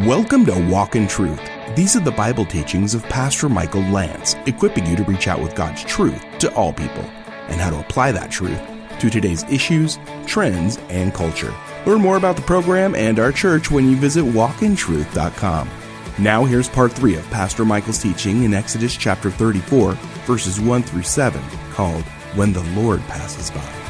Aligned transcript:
Welcome 0.00 0.44
to 0.44 0.68
Walk 0.70 0.94
in 0.94 1.08
Truth. 1.08 1.40
These 1.74 1.96
are 1.96 2.00
the 2.00 2.10
Bible 2.10 2.44
teachings 2.44 2.92
of 2.92 3.02
Pastor 3.04 3.48
Michael 3.48 3.80
Lance, 3.80 4.34
equipping 4.44 4.84
you 4.84 4.94
to 4.94 5.04
reach 5.04 5.26
out 5.26 5.40
with 5.40 5.54
God's 5.54 5.82
truth 5.84 6.22
to 6.40 6.54
all 6.54 6.74
people 6.74 7.02
and 7.48 7.58
how 7.58 7.70
to 7.70 7.80
apply 7.80 8.12
that 8.12 8.30
truth 8.30 8.60
to 8.98 9.08
today's 9.08 9.44
issues, 9.44 9.98
trends, 10.26 10.76
and 10.90 11.14
culture. 11.14 11.54
Learn 11.86 12.02
more 12.02 12.18
about 12.18 12.36
the 12.36 12.42
program 12.42 12.94
and 12.94 13.18
our 13.18 13.32
church 13.32 13.70
when 13.70 13.88
you 13.88 13.96
visit 13.96 14.22
walkintruth.com. 14.22 15.70
Now, 16.18 16.44
here's 16.44 16.68
part 16.68 16.92
three 16.92 17.14
of 17.14 17.24
Pastor 17.30 17.64
Michael's 17.64 18.02
teaching 18.02 18.42
in 18.42 18.52
Exodus 18.52 18.94
chapter 18.98 19.30
34, 19.30 19.92
verses 20.26 20.60
1 20.60 20.82
through 20.82 21.04
7, 21.04 21.42
called 21.70 22.04
When 22.34 22.52
the 22.52 22.64
Lord 22.78 23.00
Passes 23.08 23.50
By. 23.50 23.85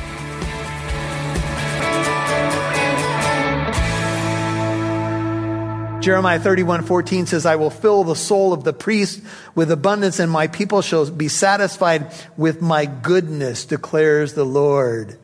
Jeremiah 6.07 6.39
31, 6.39 6.85
14 6.85 7.27
says, 7.27 7.47
I 7.47 7.57
will 7.57 7.69
fill 7.69 8.05
the 8.05 8.15
soul 8.15 8.53
of 8.53 8.63
the 8.63 8.73
priest 8.73 9.21
with 9.57 9.73
abundance, 9.73 10.21
and 10.21 10.31
my 10.31 10.47
people 10.47 10.81
shall 10.81 11.11
be 11.11 11.27
satisfied 11.27 12.13
with 12.37 12.63
my 12.63 12.87
goodness, 12.87 13.65
declares 13.65 14.35
the 14.35 14.45
Lord. 14.45 15.19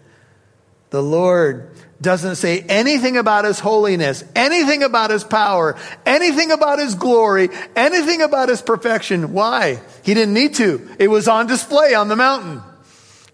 The 0.90 1.00
Lord 1.00 1.70
doesn't 2.00 2.34
say 2.34 2.62
anything 2.62 3.16
about 3.16 3.44
his 3.44 3.60
holiness, 3.60 4.24
anything 4.34 4.82
about 4.82 5.10
his 5.10 5.22
power, 5.22 5.76
anything 6.04 6.50
about 6.50 6.80
his 6.80 6.96
glory, 6.96 7.50
anything 7.76 8.20
about 8.20 8.48
his 8.48 8.60
perfection. 8.60 9.32
Why? 9.32 9.80
He 10.02 10.14
didn't 10.14 10.34
need 10.34 10.54
to. 10.56 10.96
It 10.98 11.06
was 11.06 11.28
on 11.28 11.46
display 11.46 11.94
on 11.94 12.08
the 12.08 12.16
mountain 12.16 12.60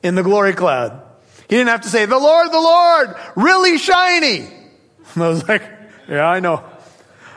in 0.03 0.17
the 0.17 0.23
glory 0.23 0.53
cloud. 0.53 1.01
He 1.48 1.56
didn't 1.56 1.70
have 1.70 1.80
to 1.80 1.89
say, 1.89 2.05
the 2.05 2.19
Lord, 2.19 2.53
the 2.53 2.61
Lord, 2.61 3.17
really 3.37 3.78
shiny. 3.78 4.51
I 5.17 5.28
was 5.28 5.48
like, 5.48 5.62
yeah, 6.06 6.27
I 6.27 6.41
know. 6.41 6.62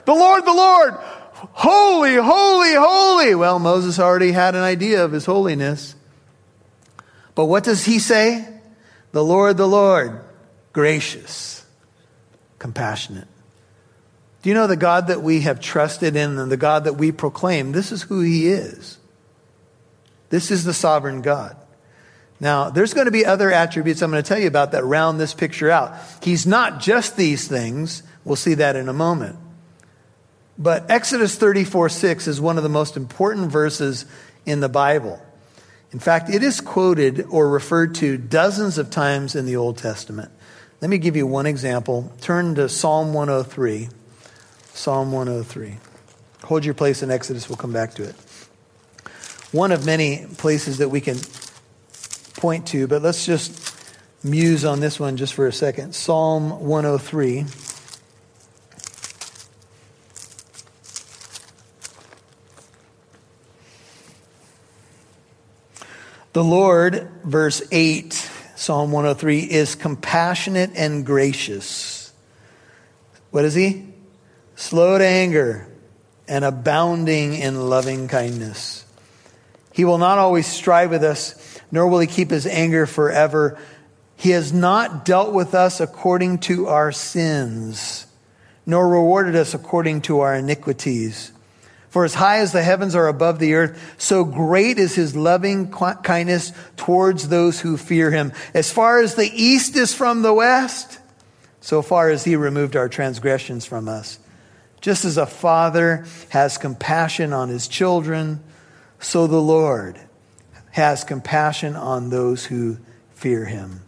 The 0.05 0.13
Lord, 0.13 0.45
the 0.45 0.53
Lord, 0.53 0.93
holy, 1.53 2.15
holy, 2.15 2.73
holy. 2.73 3.35
Well, 3.35 3.59
Moses 3.59 3.99
already 3.99 4.31
had 4.31 4.55
an 4.55 4.63
idea 4.63 5.03
of 5.03 5.11
his 5.11 5.25
holiness. 5.25 5.95
But 7.35 7.45
what 7.45 7.63
does 7.63 7.85
he 7.85 7.99
say? 7.99 8.47
The 9.11 9.23
Lord, 9.23 9.57
the 9.57 9.67
Lord, 9.67 10.21
gracious, 10.73 11.65
compassionate. 12.59 13.27
Do 14.41 14.49
you 14.49 14.55
know 14.55 14.67
the 14.67 14.75
God 14.75 15.07
that 15.07 15.21
we 15.21 15.41
have 15.41 15.59
trusted 15.59 16.15
in 16.15 16.37
and 16.37 16.51
the 16.51 16.57
God 16.57 16.85
that 16.85 16.93
we 16.93 17.11
proclaim? 17.11 17.71
This 17.71 17.91
is 17.91 18.03
who 18.03 18.21
he 18.21 18.47
is. 18.47 18.97
This 20.29 20.49
is 20.49 20.63
the 20.63 20.73
sovereign 20.73 21.21
God. 21.21 21.57
Now, 22.39 22.71
there's 22.71 22.95
going 22.95 23.05
to 23.05 23.11
be 23.11 23.23
other 23.23 23.51
attributes 23.51 24.01
I'm 24.01 24.09
going 24.09 24.23
to 24.23 24.27
tell 24.27 24.39
you 24.39 24.47
about 24.47 24.71
that 24.71 24.83
round 24.83 25.19
this 25.19 25.35
picture 25.35 25.69
out. 25.69 25.93
He's 26.23 26.47
not 26.47 26.79
just 26.79 27.15
these 27.15 27.47
things. 27.47 28.01
We'll 28.25 28.35
see 28.35 28.55
that 28.55 28.75
in 28.75 28.89
a 28.89 28.93
moment. 28.93 29.37
But 30.57 30.89
Exodus 30.91 31.35
34 31.35 31.89
6 31.89 32.27
is 32.27 32.41
one 32.41 32.57
of 32.57 32.63
the 32.63 32.69
most 32.69 32.97
important 32.97 33.51
verses 33.51 34.05
in 34.45 34.59
the 34.59 34.69
Bible. 34.69 35.21
In 35.91 35.99
fact, 35.99 36.29
it 36.29 36.43
is 36.43 36.61
quoted 36.61 37.25
or 37.29 37.49
referred 37.49 37.95
to 37.95 38.17
dozens 38.17 38.77
of 38.77 38.89
times 38.89 39.35
in 39.35 39.45
the 39.45 39.57
Old 39.57 39.77
Testament. 39.77 40.31
Let 40.79 40.89
me 40.89 40.97
give 40.97 41.15
you 41.15 41.27
one 41.27 41.45
example. 41.45 42.11
Turn 42.21 42.55
to 42.55 42.69
Psalm 42.69 43.13
103. 43.13 43.89
Psalm 44.73 45.11
103. 45.11 45.77
Hold 46.45 46.65
your 46.65 46.73
place 46.73 47.03
in 47.03 47.11
Exodus, 47.11 47.49
we'll 47.49 47.57
come 47.57 47.73
back 47.73 47.93
to 47.95 48.03
it. 48.03 48.15
One 49.51 49.71
of 49.71 49.85
many 49.85 50.25
places 50.37 50.77
that 50.77 50.89
we 50.89 51.01
can 51.01 51.17
point 52.37 52.67
to, 52.67 52.87
but 52.87 53.01
let's 53.01 53.25
just 53.25 53.77
muse 54.23 54.65
on 54.65 54.79
this 54.79 54.99
one 54.99 55.17
just 55.17 55.33
for 55.33 55.45
a 55.47 55.53
second. 55.53 55.93
Psalm 55.93 56.61
103. 56.61 57.45
The 66.33 66.43
Lord, 66.43 67.09
verse 67.25 67.61
8, 67.71 68.13
Psalm 68.55 68.93
103, 68.93 69.39
is 69.39 69.75
compassionate 69.75 70.71
and 70.75 71.05
gracious. 71.05 72.13
What 73.31 73.43
is 73.43 73.53
he? 73.53 73.87
Slow 74.55 74.97
to 74.97 75.05
anger 75.05 75.67
and 76.29 76.45
abounding 76.45 77.33
in 77.33 77.69
loving 77.69 78.07
kindness. 78.07 78.85
He 79.73 79.83
will 79.83 79.97
not 79.97 80.19
always 80.19 80.47
strive 80.47 80.91
with 80.91 81.03
us, 81.03 81.59
nor 81.69 81.87
will 81.87 81.99
he 81.99 82.07
keep 82.07 82.29
his 82.29 82.47
anger 82.47 82.85
forever. 82.85 83.57
He 84.15 84.29
has 84.29 84.53
not 84.53 85.03
dealt 85.03 85.33
with 85.33 85.53
us 85.53 85.81
according 85.81 86.39
to 86.39 86.67
our 86.67 86.93
sins, 86.93 88.07
nor 88.65 88.87
rewarded 88.87 89.35
us 89.35 89.53
according 89.53 90.03
to 90.03 90.21
our 90.21 90.35
iniquities. 90.35 91.33
For 91.91 92.05
as 92.05 92.13
high 92.13 92.37
as 92.37 92.53
the 92.53 92.63
heavens 92.63 92.95
are 92.95 93.09
above 93.09 93.39
the 93.39 93.53
earth, 93.55 93.95
so 93.97 94.23
great 94.23 94.79
is 94.79 94.95
his 94.95 95.13
loving 95.13 95.69
kindness 95.69 96.53
towards 96.77 97.27
those 97.27 97.59
who 97.59 97.75
fear 97.75 98.09
him. 98.09 98.31
As 98.53 98.71
far 98.71 99.01
as 99.01 99.15
the 99.15 99.29
east 99.29 99.75
is 99.75 99.93
from 99.93 100.21
the 100.21 100.33
west, 100.33 100.99
so 101.59 101.81
far 101.81 102.09
as 102.09 102.23
he 102.23 102.37
removed 102.37 102.77
our 102.77 102.87
transgressions 102.87 103.65
from 103.65 103.89
us. 103.89 104.19
Just 104.79 105.03
as 105.03 105.17
a 105.17 105.25
father 105.25 106.05
has 106.29 106.57
compassion 106.57 107.33
on 107.33 107.49
his 107.49 107.67
children, 107.67 108.41
so 109.01 109.27
the 109.27 109.41
Lord 109.41 109.99
has 110.71 111.03
compassion 111.03 111.75
on 111.75 112.09
those 112.09 112.45
who 112.45 112.77
fear 113.15 113.43
him. 113.43 113.81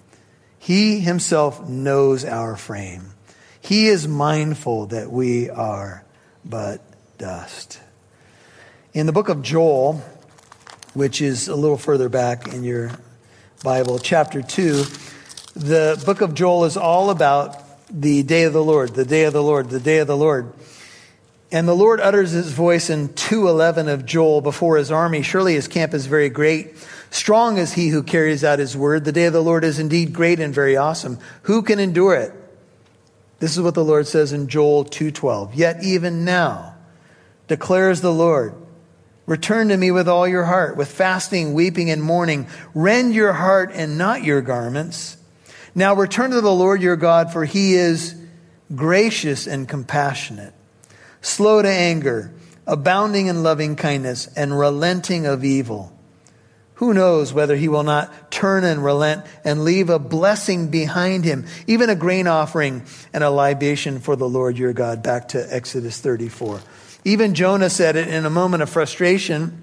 He 0.59 0.99
himself 0.99 1.69
knows 1.69 2.25
our 2.25 2.57
frame. 2.57 3.13
He 3.61 3.87
is 3.87 4.09
mindful 4.09 4.87
that 4.87 5.09
we 5.09 5.49
are 5.49 6.03
but 6.43 6.81
dust. 7.17 7.79
In 8.93 9.07
the 9.07 9.11
book 9.11 9.27
of 9.27 9.41
Joel, 9.41 10.03
which 10.93 11.19
is 11.19 11.47
a 11.47 11.55
little 11.55 11.77
further 11.77 12.09
back 12.09 12.53
in 12.53 12.63
your 12.63 12.91
Bible, 13.63 13.97
chapter 13.97 14.43
2, 14.43 14.83
the 15.55 16.03
book 16.05 16.21
of 16.21 16.35
Joel 16.35 16.65
is 16.65 16.77
all 16.77 17.09
about 17.09 17.57
the 17.89 18.21
day 18.21 18.43
of 18.43 18.53
the 18.53 18.63
Lord, 18.63 18.93
the 18.93 19.03
day 19.03 19.23
of 19.23 19.33
the 19.33 19.41
Lord, 19.41 19.71
the 19.71 19.79
day 19.79 19.97
of 19.97 20.05
the 20.05 20.15
Lord. 20.15 20.53
And 21.51 21.67
the 21.67 21.75
Lord 21.75 22.01
utters 22.01 22.29
his 22.29 22.51
voice 22.51 22.91
in 22.91 23.09
2:11 23.09 23.87
of 23.87 24.05
Joel 24.05 24.41
before 24.41 24.77
his 24.77 24.91
army. 24.91 25.23
Surely 25.23 25.55
his 25.55 25.67
camp 25.67 25.95
is 25.95 26.05
very 26.05 26.29
great. 26.29 26.75
Strong 27.09 27.57
is 27.57 27.73
he 27.73 27.87
who 27.87 28.03
carries 28.03 28.43
out 28.43 28.59
his 28.59 28.77
word. 28.77 29.05
The 29.05 29.11
day 29.11 29.25
of 29.25 29.33
the 29.33 29.41
Lord 29.41 29.63
is 29.63 29.79
indeed 29.79 30.13
great 30.13 30.39
and 30.39 30.53
very 30.53 30.77
awesome. 30.77 31.17
Who 31.43 31.63
can 31.63 31.79
endure 31.79 32.13
it? 32.13 32.31
This 33.39 33.53
is 33.53 33.61
what 33.63 33.73
the 33.73 33.83
Lord 33.83 34.05
says 34.05 34.31
in 34.33 34.49
Joel 34.49 34.85
2:12. 34.85 35.55
Yet 35.55 35.81
even 35.81 36.23
now 36.23 36.75
declares 37.47 38.01
the 38.01 38.13
Lord, 38.13 38.53
Return 39.25 39.69
to 39.69 39.77
me 39.77 39.91
with 39.91 40.09
all 40.09 40.27
your 40.27 40.43
heart, 40.43 40.75
with 40.75 40.91
fasting, 40.91 41.53
weeping, 41.53 41.89
and 41.89 42.03
mourning. 42.03 42.47
Rend 42.73 43.13
your 43.13 43.33
heart 43.33 43.71
and 43.73 43.97
not 43.97 44.23
your 44.23 44.41
garments. 44.41 45.17
Now 45.73 45.95
return 45.95 46.31
to 46.31 46.41
the 46.41 46.51
Lord 46.51 46.81
your 46.81 46.97
God, 46.97 47.31
for 47.31 47.45
he 47.45 47.75
is 47.75 48.15
gracious 48.75 49.47
and 49.47 49.67
compassionate, 49.67 50.53
slow 51.21 51.61
to 51.61 51.69
anger, 51.69 52.33
abounding 52.67 53.27
in 53.27 53.43
loving 53.43 53.75
kindness, 53.75 54.27
and 54.35 54.57
relenting 54.57 55.25
of 55.25 55.43
evil. 55.43 55.93
Who 56.75 56.93
knows 56.93 57.31
whether 57.31 57.55
he 57.55 57.69
will 57.69 57.83
not 57.83 58.31
turn 58.31 58.63
and 58.63 58.83
relent 58.83 59.25
and 59.45 59.63
leave 59.63 59.89
a 59.89 59.99
blessing 59.99 60.69
behind 60.69 61.23
him, 61.23 61.45
even 61.65 61.89
a 61.89 61.95
grain 61.95 62.27
offering 62.27 62.83
and 63.13 63.23
a 63.23 63.29
libation 63.29 63.99
for 63.99 64.15
the 64.15 64.27
Lord 64.27 64.57
your 64.57 64.73
God. 64.73 65.01
Back 65.01 65.29
to 65.29 65.55
Exodus 65.55 65.99
34. 66.01 66.59
Even 67.05 67.33
Jonah 67.33 67.69
said 67.69 67.95
it 67.95 68.07
in 68.07 68.25
a 68.25 68.29
moment 68.29 68.63
of 68.63 68.69
frustration 68.69 69.59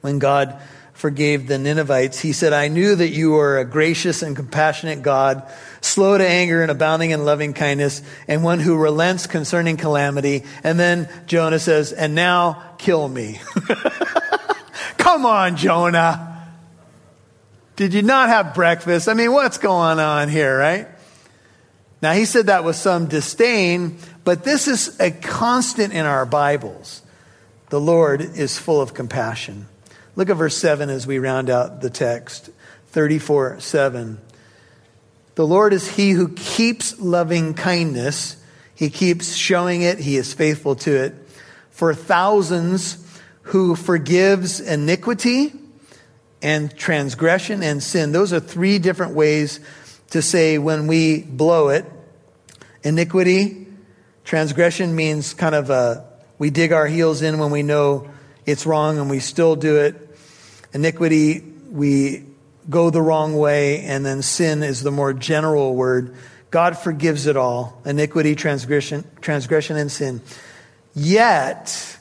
when 0.00 0.18
God 0.18 0.60
forgave 0.96 1.46
the 1.46 1.58
Ninevites. 1.58 2.18
He 2.18 2.32
said, 2.32 2.52
I 2.52 2.68
knew 2.68 2.94
that 2.94 3.10
you 3.10 3.36
are 3.36 3.58
a 3.58 3.64
gracious 3.64 4.22
and 4.22 4.34
compassionate 4.34 5.02
God, 5.02 5.46
slow 5.80 6.16
to 6.16 6.26
anger 6.26 6.62
and 6.62 6.70
abounding 6.70 7.10
in 7.10 7.24
loving 7.24 7.52
kindness, 7.52 8.02
and 8.26 8.42
one 8.42 8.60
who 8.60 8.76
relents 8.76 9.26
concerning 9.26 9.76
calamity. 9.76 10.44
And 10.64 10.80
then 10.80 11.08
Jonah 11.26 11.58
says, 11.58 11.92
and 11.92 12.14
now 12.14 12.62
kill 12.78 13.06
me. 13.06 13.40
Come 14.98 15.26
on, 15.26 15.56
Jonah. 15.56 16.32
Did 17.76 17.92
you 17.92 18.02
not 18.02 18.30
have 18.30 18.54
breakfast? 18.54 19.06
I 19.06 19.14
mean, 19.14 19.32
what's 19.32 19.58
going 19.58 20.00
on 20.00 20.30
here, 20.30 20.58
right? 20.58 20.88
Now, 22.00 22.12
he 22.12 22.24
said 22.24 22.46
that 22.46 22.64
with 22.64 22.76
some 22.76 23.06
disdain, 23.06 23.98
but 24.26 24.42
this 24.42 24.66
is 24.66 24.98
a 24.98 25.12
constant 25.12 25.94
in 25.94 26.04
our 26.04 26.26
Bibles. 26.26 27.00
The 27.68 27.80
Lord 27.80 28.20
is 28.20 28.58
full 28.58 28.80
of 28.80 28.92
compassion. 28.92 29.68
Look 30.16 30.28
at 30.30 30.36
verse 30.36 30.56
7 30.56 30.90
as 30.90 31.06
we 31.06 31.20
round 31.20 31.48
out 31.48 31.80
the 31.80 31.90
text 31.90 32.50
34 32.88 33.60
7. 33.60 34.20
The 35.36 35.46
Lord 35.46 35.72
is 35.72 35.94
he 35.94 36.10
who 36.10 36.30
keeps 36.30 36.98
loving 36.98 37.54
kindness. 37.54 38.36
He 38.74 38.90
keeps 38.90 39.36
showing 39.36 39.82
it. 39.82 40.00
He 40.00 40.16
is 40.16 40.34
faithful 40.34 40.74
to 40.74 41.04
it. 41.04 41.14
For 41.70 41.94
thousands 41.94 42.98
who 43.42 43.76
forgives 43.76 44.58
iniquity 44.58 45.52
and 46.42 46.76
transgression 46.76 47.62
and 47.62 47.80
sin. 47.80 48.10
Those 48.10 48.32
are 48.32 48.40
three 48.40 48.80
different 48.80 49.14
ways 49.14 49.60
to 50.10 50.20
say 50.20 50.58
when 50.58 50.88
we 50.88 51.22
blow 51.22 51.68
it 51.68 51.84
iniquity, 52.82 53.65
Transgression 54.26 54.96
means 54.96 55.34
kind 55.34 55.54
of 55.54 55.70
a, 55.70 56.04
we 56.36 56.50
dig 56.50 56.72
our 56.72 56.88
heels 56.88 57.22
in 57.22 57.38
when 57.38 57.52
we 57.52 57.62
know 57.62 58.10
it's 58.44 58.66
wrong 58.66 58.98
and 58.98 59.08
we 59.08 59.20
still 59.20 59.54
do 59.54 59.76
it. 59.76 60.18
Iniquity, 60.74 61.44
we 61.70 62.24
go 62.68 62.90
the 62.90 63.00
wrong 63.00 63.36
way. 63.36 63.82
And 63.82 64.04
then 64.04 64.22
sin 64.22 64.64
is 64.64 64.82
the 64.82 64.90
more 64.90 65.12
general 65.12 65.76
word. 65.76 66.16
God 66.50 66.76
forgives 66.76 67.26
it 67.26 67.36
all 67.36 67.80
iniquity, 67.84 68.34
transgression, 68.34 69.08
transgression, 69.20 69.76
and 69.76 69.92
sin. 69.92 70.20
Yet, 70.92 71.96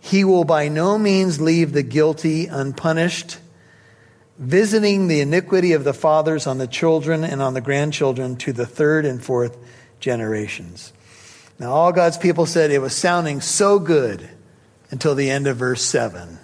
he 0.00 0.24
will 0.24 0.44
by 0.44 0.68
no 0.68 0.98
means 0.98 1.40
leave 1.40 1.72
the 1.72 1.82
guilty 1.82 2.48
unpunished, 2.48 3.38
visiting 4.36 5.08
the 5.08 5.20
iniquity 5.20 5.72
of 5.72 5.84
the 5.84 5.94
fathers 5.94 6.46
on 6.46 6.58
the 6.58 6.66
children 6.66 7.24
and 7.24 7.40
on 7.40 7.54
the 7.54 7.62
grandchildren 7.62 8.36
to 8.36 8.52
the 8.52 8.66
third 8.66 9.06
and 9.06 9.24
fourth 9.24 9.56
generations. 10.00 10.92
Now, 11.60 11.72
all 11.72 11.92
God's 11.92 12.16
people 12.16 12.46
said 12.46 12.70
it 12.70 12.80
was 12.80 12.96
sounding 12.96 13.42
so 13.42 13.78
good 13.78 14.26
until 14.90 15.14
the 15.14 15.30
end 15.30 15.46
of 15.46 15.58
verse 15.58 15.84
7. 15.84 16.38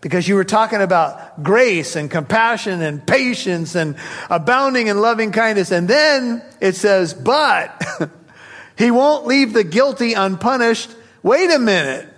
Because 0.00 0.28
you 0.28 0.36
were 0.36 0.44
talking 0.44 0.80
about 0.80 1.42
grace 1.42 1.96
and 1.96 2.08
compassion 2.08 2.82
and 2.82 3.04
patience 3.04 3.74
and 3.74 3.96
abounding 4.30 4.86
in 4.86 5.00
loving 5.00 5.32
kindness. 5.32 5.72
And 5.72 5.88
then 5.88 6.40
it 6.60 6.76
says, 6.76 7.12
but 7.12 7.84
he 8.78 8.92
won't 8.92 9.26
leave 9.26 9.52
the 9.52 9.64
guilty 9.64 10.12
unpunished. 10.14 10.94
Wait 11.24 11.50
a 11.50 11.58
minute. 11.58 12.08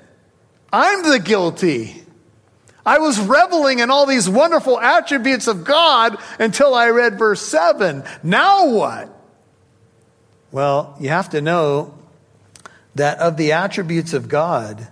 I'm 0.70 1.02
the 1.08 1.20
guilty. 1.20 2.04
I 2.84 2.98
was 2.98 3.18
reveling 3.18 3.78
in 3.78 3.90
all 3.90 4.04
these 4.04 4.28
wonderful 4.28 4.78
attributes 4.78 5.46
of 5.46 5.64
God 5.64 6.18
until 6.38 6.74
I 6.74 6.90
read 6.90 7.18
verse 7.18 7.40
7. 7.40 8.04
Now 8.22 8.68
what? 8.68 9.21
Well, 10.52 10.96
you 11.00 11.08
have 11.08 11.30
to 11.30 11.40
know 11.40 11.94
that 12.94 13.18
of 13.18 13.38
the 13.38 13.52
attributes 13.52 14.12
of 14.12 14.28
God, 14.28 14.86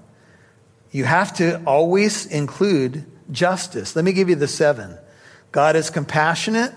you 0.90 1.04
have 1.04 1.36
to 1.36 1.62
always 1.64 2.26
include 2.26 3.04
justice. 3.30 3.94
Let 3.94 4.04
me 4.04 4.12
give 4.12 4.28
you 4.28 4.34
the 4.34 4.48
seven. 4.48 4.96
God 5.52 5.76
is 5.76 5.90
compassionate. 5.90 6.72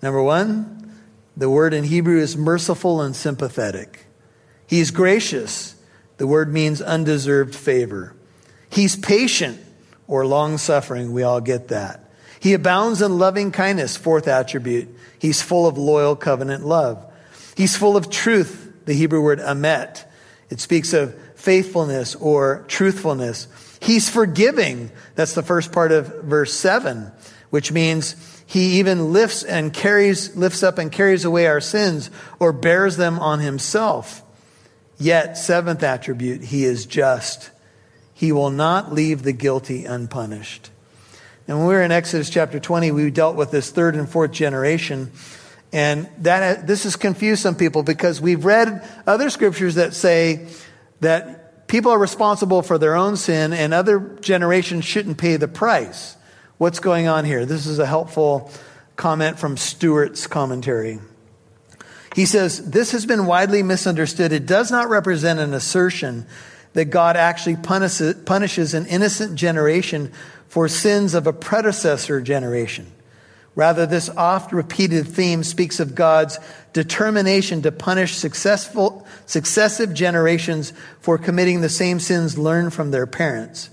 Number 0.00 0.22
one, 0.22 1.00
the 1.36 1.50
word 1.50 1.74
in 1.74 1.84
Hebrew 1.84 2.18
is 2.18 2.36
merciful 2.36 3.02
and 3.02 3.14
sympathetic. 3.16 4.06
He's 4.66 4.90
gracious. 4.90 5.74
The 6.18 6.26
word 6.26 6.52
means 6.52 6.80
undeserved 6.80 7.54
favor. 7.54 8.14
He's 8.70 8.96
patient 8.96 9.60
or 10.06 10.24
long 10.26 10.58
suffering. 10.58 11.12
We 11.12 11.24
all 11.24 11.40
get 11.40 11.68
that. 11.68 12.08
He 12.38 12.54
abounds 12.54 13.02
in 13.02 13.18
loving 13.18 13.50
kindness, 13.50 13.96
fourth 13.96 14.28
attribute. 14.28 14.88
He's 15.18 15.42
full 15.42 15.66
of 15.66 15.76
loyal 15.76 16.16
covenant 16.16 16.64
love. 16.64 17.11
He's 17.56 17.76
full 17.76 17.96
of 17.96 18.10
truth, 18.10 18.84
the 18.86 18.94
Hebrew 18.94 19.22
word 19.22 19.40
amet. 19.40 20.10
It 20.50 20.60
speaks 20.60 20.92
of 20.92 21.14
faithfulness 21.34 22.14
or 22.14 22.64
truthfulness. 22.68 23.48
He's 23.80 24.08
forgiving. 24.08 24.90
That's 25.14 25.34
the 25.34 25.42
first 25.42 25.72
part 25.72 25.92
of 25.92 26.22
verse 26.22 26.54
7, 26.54 27.10
which 27.50 27.72
means 27.72 28.16
he 28.46 28.78
even 28.78 29.12
lifts 29.12 29.42
and 29.42 29.72
carries, 29.72 30.36
lifts 30.36 30.62
up 30.62 30.78
and 30.78 30.92
carries 30.92 31.24
away 31.24 31.46
our 31.46 31.60
sins 31.60 32.10
or 32.38 32.52
bears 32.52 32.96
them 32.96 33.18
on 33.18 33.40
himself. 33.40 34.22
Yet, 34.98 35.36
seventh 35.36 35.82
attribute, 35.82 36.42
he 36.42 36.64
is 36.64 36.86
just. 36.86 37.50
He 38.14 38.30
will 38.30 38.50
not 38.50 38.92
leave 38.92 39.22
the 39.22 39.32
guilty 39.32 39.84
unpunished. 39.84 40.70
And 41.48 41.58
when 41.58 41.66
we 41.66 41.74
were 41.74 41.82
in 41.82 41.90
Exodus 41.90 42.30
chapter 42.30 42.60
20, 42.60 42.92
we 42.92 43.10
dealt 43.10 43.34
with 43.34 43.50
this 43.50 43.70
third 43.70 43.96
and 43.96 44.08
fourth 44.08 44.30
generation. 44.30 45.10
And 45.72 46.08
that, 46.18 46.58
uh, 46.58 46.62
this 46.66 46.84
has 46.84 46.96
confused 46.96 47.42
some 47.42 47.56
people 47.56 47.82
because 47.82 48.20
we've 48.20 48.44
read 48.44 48.86
other 49.06 49.30
scriptures 49.30 49.76
that 49.76 49.94
say 49.94 50.48
that 51.00 51.66
people 51.66 51.90
are 51.90 51.98
responsible 51.98 52.60
for 52.60 52.76
their 52.76 52.94
own 52.94 53.16
sin 53.16 53.54
and 53.54 53.72
other 53.72 54.18
generations 54.20 54.84
shouldn't 54.84 55.16
pay 55.16 55.36
the 55.36 55.48
price. 55.48 56.16
What's 56.58 56.78
going 56.78 57.08
on 57.08 57.24
here? 57.24 57.46
This 57.46 57.66
is 57.66 57.78
a 57.78 57.86
helpful 57.86 58.50
comment 58.96 59.38
from 59.38 59.56
Stuart's 59.56 60.26
commentary. 60.26 61.00
He 62.14 62.26
says, 62.26 62.70
This 62.70 62.92
has 62.92 63.06
been 63.06 63.24
widely 63.26 63.62
misunderstood. 63.62 64.32
It 64.32 64.44
does 64.44 64.70
not 64.70 64.90
represent 64.90 65.40
an 65.40 65.54
assertion 65.54 66.26
that 66.74 66.86
God 66.86 67.16
actually 67.16 67.56
punishes 67.56 68.74
an 68.74 68.86
innocent 68.86 69.34
generation 69.34 70.12
for 70.48 70.68
sins 70.68 71.14
of 71.14 71.26
a 71.26 71.32
predecessor 71.32 72.20
generation. 72.20 72.92
Rather, 73.54 73.84
this 73.84 74.08
oft 74.08 74.52
repeated 74.52 75.06
theme 75.06 75.44
speaks 75.44 75.78
of 75.78 75.94
God's 75.94 76.38
determination 76.72 77.62
to 77.62 77.72
punish 77.72 78.14
successful, 78.14 79.06
successive 79.26 79.92
generations 79.92 80.72
for 81.00 81.18
committing 81.18 81.60
the 81.60 81.68
same 81.68 82.00
sins 82.00 82.38
learned 82.38 82.72
from 82.72 82.90
their 82.90 83.06
parents. 83.06 83.68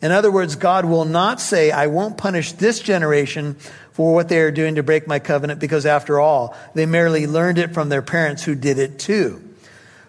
In 0.00 0.12
other 0.12 0.30
words, 0.30 0.56
God 0.56 0.86
will 0.86 1.04
not 1.04 1.40
say, 1.40 1.70
I 1.70 1.88
won't 1.88 2.16
punish 2.16 2.52
this 2.52 2.80
generation 2.80 3.54
for 3.92 4.14
what 4.14 4.28
they 4.28 4.38
are 4.38 4.52
doing 4.52 4.76
to 4.76 4.82
break 4.82 5.06
my 5.06 5.18
covenant, 5.18 5.60
because 5.60 5.84
after 5.84 6.20
all, 6.20 6.56
they 6.74 6.86
merely 6.86 7.26
learned 7.26 7.58
it 7.58 7.74
from 7.74 7.88
their 7.88 8.00
parents 8.02 8.44
who 8.44 8.54
did 8.54 8.78
it 8.78 8.98
too. 8.98 9.42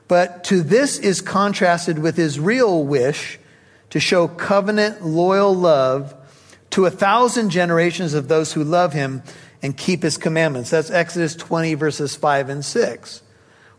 But 0.08 0.44
to 0.46 0.62
this 0.62 0.98
is 0.98 1.22
contrasted 1.22 2.00
with 2.00 2.16
his 2.16 2.40
real 2.40 2.84
wish 2.84 3.40
to 3.90 4.00
show 4.00 4.28
covenant 4.28 5.04
loyal 5.04 5.56
love 5.56 6.16
to 6.72 6.86
a 6.86 6.92
thousand 6.92 7.50
generations 7.50 8.14
of 8.14 8.28
those 8.28 8.54
who 8.54 8.64
love 8.64 8.94
him 8.94 9.24
and 9.62 9.76
keep 9.76 10.04
his 10.04 10.18
commandments. 10.18 10.70
That's 10.70 10.92
Exodus 10.92 11.36
20, 11.36 11.74
verses 11.74 12.16
5 12.16 12.50
and 12.50 12.64
6. 12.64 13.22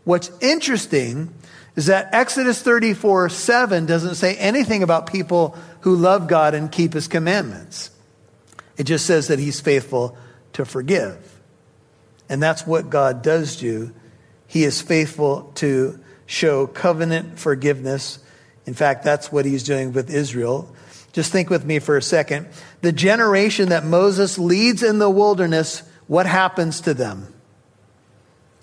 What's 0.03 0.31
interesting 0.41 1.33
is 1.75 1.85
that 1.85 2.13
Exodus 2.13 2.61
34, 2.61 3.29
7 3.29 3.85
doesn't 3.85 4.15
say 4.15 4.35
anything 4.35 4.83
about 4.83 5.11
people 5.11 5.57
who 5.81 5.95
love 5.95 6.27
God 6.27 6.53
and 6.53 6.71
keep 6.71 6.93
his 6.93 7.07
commandments. 7.07 7.91
It 8.77 8.83
just 8.83 9.05
says 9.05 9.27
that 9.27 9.39
he's 9.39 9.61
faithful 9.61 10.17
to 10.53 10.65
forgive. 10.65 11.39
And 12.29 12.41
that's 12.41 12.65
what 12.65 12.89
God 12.89 13.21
does 13.21 13.57
do. 13.57 13.93
He 14.47 14.63
is 14.63 14.81
faithful 14.81 15.51
to 15.55 15.99
show 16.25 16.67
covenant 16.67 17.39
forgiveness. 17.39 18.19
In 18.65 18.73
fact, 18.73 19.03
that's 19.03 19.31
what 19.31 19.45
he's 19.45 19.63
doing 19.63 19.93
with 19.93 20.09
Israel. 20.09 20.73
Just 21.11 21.31
think 21.31 21.49
with 21.49 21.65
me 21.65 21.79
for 21.79 21.97
a 21.97 22.01
second. 22.01 22.47
The 22.81 22.91
generation 22.91 23.69
that 23.69 23.85
Moses 23.85 24.37
leads 24.37 24.81
in 24.81 24.99
the 24.99 25.09
wilderness, 25.09 25.83
what 26.07 26.25
happens 26.25 26.81
to 26.81 26.93
them? 26.93 27.33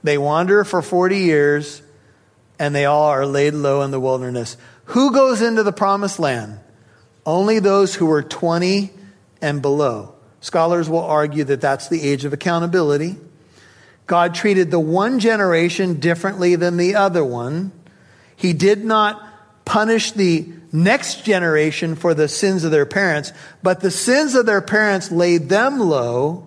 They 0.03 0.17
wander 0.17 0.65
for 0.65 0.81
40 0.81 1.19
years 1.19 1.83
and 2.59 2.75
they 2.75 2.87
all 2.87 3.09
are 3.09 3.27
laid 3.27 3.55
low 3.55 3.83
in 3.83 3.91
the 3.91 4.01
wilderness. 4.01 4.57
Who 4.87 5.13
goes 5.13 5.43
into 5.43 5.63
the 5.63 5.73
promised 5.73 6.19
land? 6.19 6.59
Only 7.27 7.59
those 7.59 7.95
who 7.95 8.07
were 8.07 8.23
20 8.23 8.91
and 9.43 9.61
below. 9.61 10.15
Scholars 10.41 10.89
will 10.89 11.05
argue 11.05 11.45
that 11.45 11.61
that's 11.61 11.89
the 11.89 12.03
age 12.03 12.25
of 12.25 12.33
accountability. 12.33 13.17
God 14.07 14.35
treated 14.35 14.71
the 14.71 14.81
one 14.81 15.19
generation 15.19 16.01
differently 16.01 16.57
than 16.57 16.79
the 16.79 16.95
other 16.95 17.25
one. 17.25 17.73
He 18.35 18.55
did 18.55 18.85
not 18.85 19.23
punish 19.65 20.13
the 20.13 20.49
next 20.73 21.25
generation 21.25 21.95
for 21.95 22.15
the 22.15 22.29
sins 22.29 22.65
of 22.65 22.71
their 22.71 22.87
parents, 22.87 23.33
but 23.63 23.81
the 23.81 23.91
sins 23.91 24.35
of 24.35 24.47
their 24.47 24.61
parents 24.61 25.11
laid 25.11 25.49
them 25.49 25.81
low, 25.81 26.47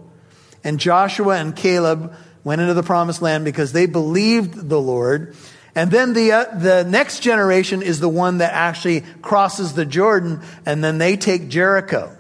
and 0.63 0.79
Joshua 0.79 1.37
and 1.37 1.55
Caleb 1.55 2.13
went 2.43 2.61
into 2.61 2.73
the 2.73 2.83
promised 2.83 3.21
land 3.21 3.45
because 3.45 3.71
they 3.73 3.85
believed 3.85 4.69
the 4.69 4.79
Lord. 4.81 5.35
And 5.75 5.89
then 5.89 6.13
the, 6.13 6.31
uh, 6.31 6.45
the 6.55 6.83
next 6.83 7.21
generation 7.21 7.81
is 7.81 7.99
the 7.99 8.09
one 8.09 8.39
that 8.39 8.53
actually 8.53 9.01
crosses 9.21 9.73
the 9.73 9.85
Jordan, 9.85 10.41
and 10.65 10.83
then 10.83 10.97
they 10.97 11.17
take 11.17 11.47
Jericho, 11.47 12.15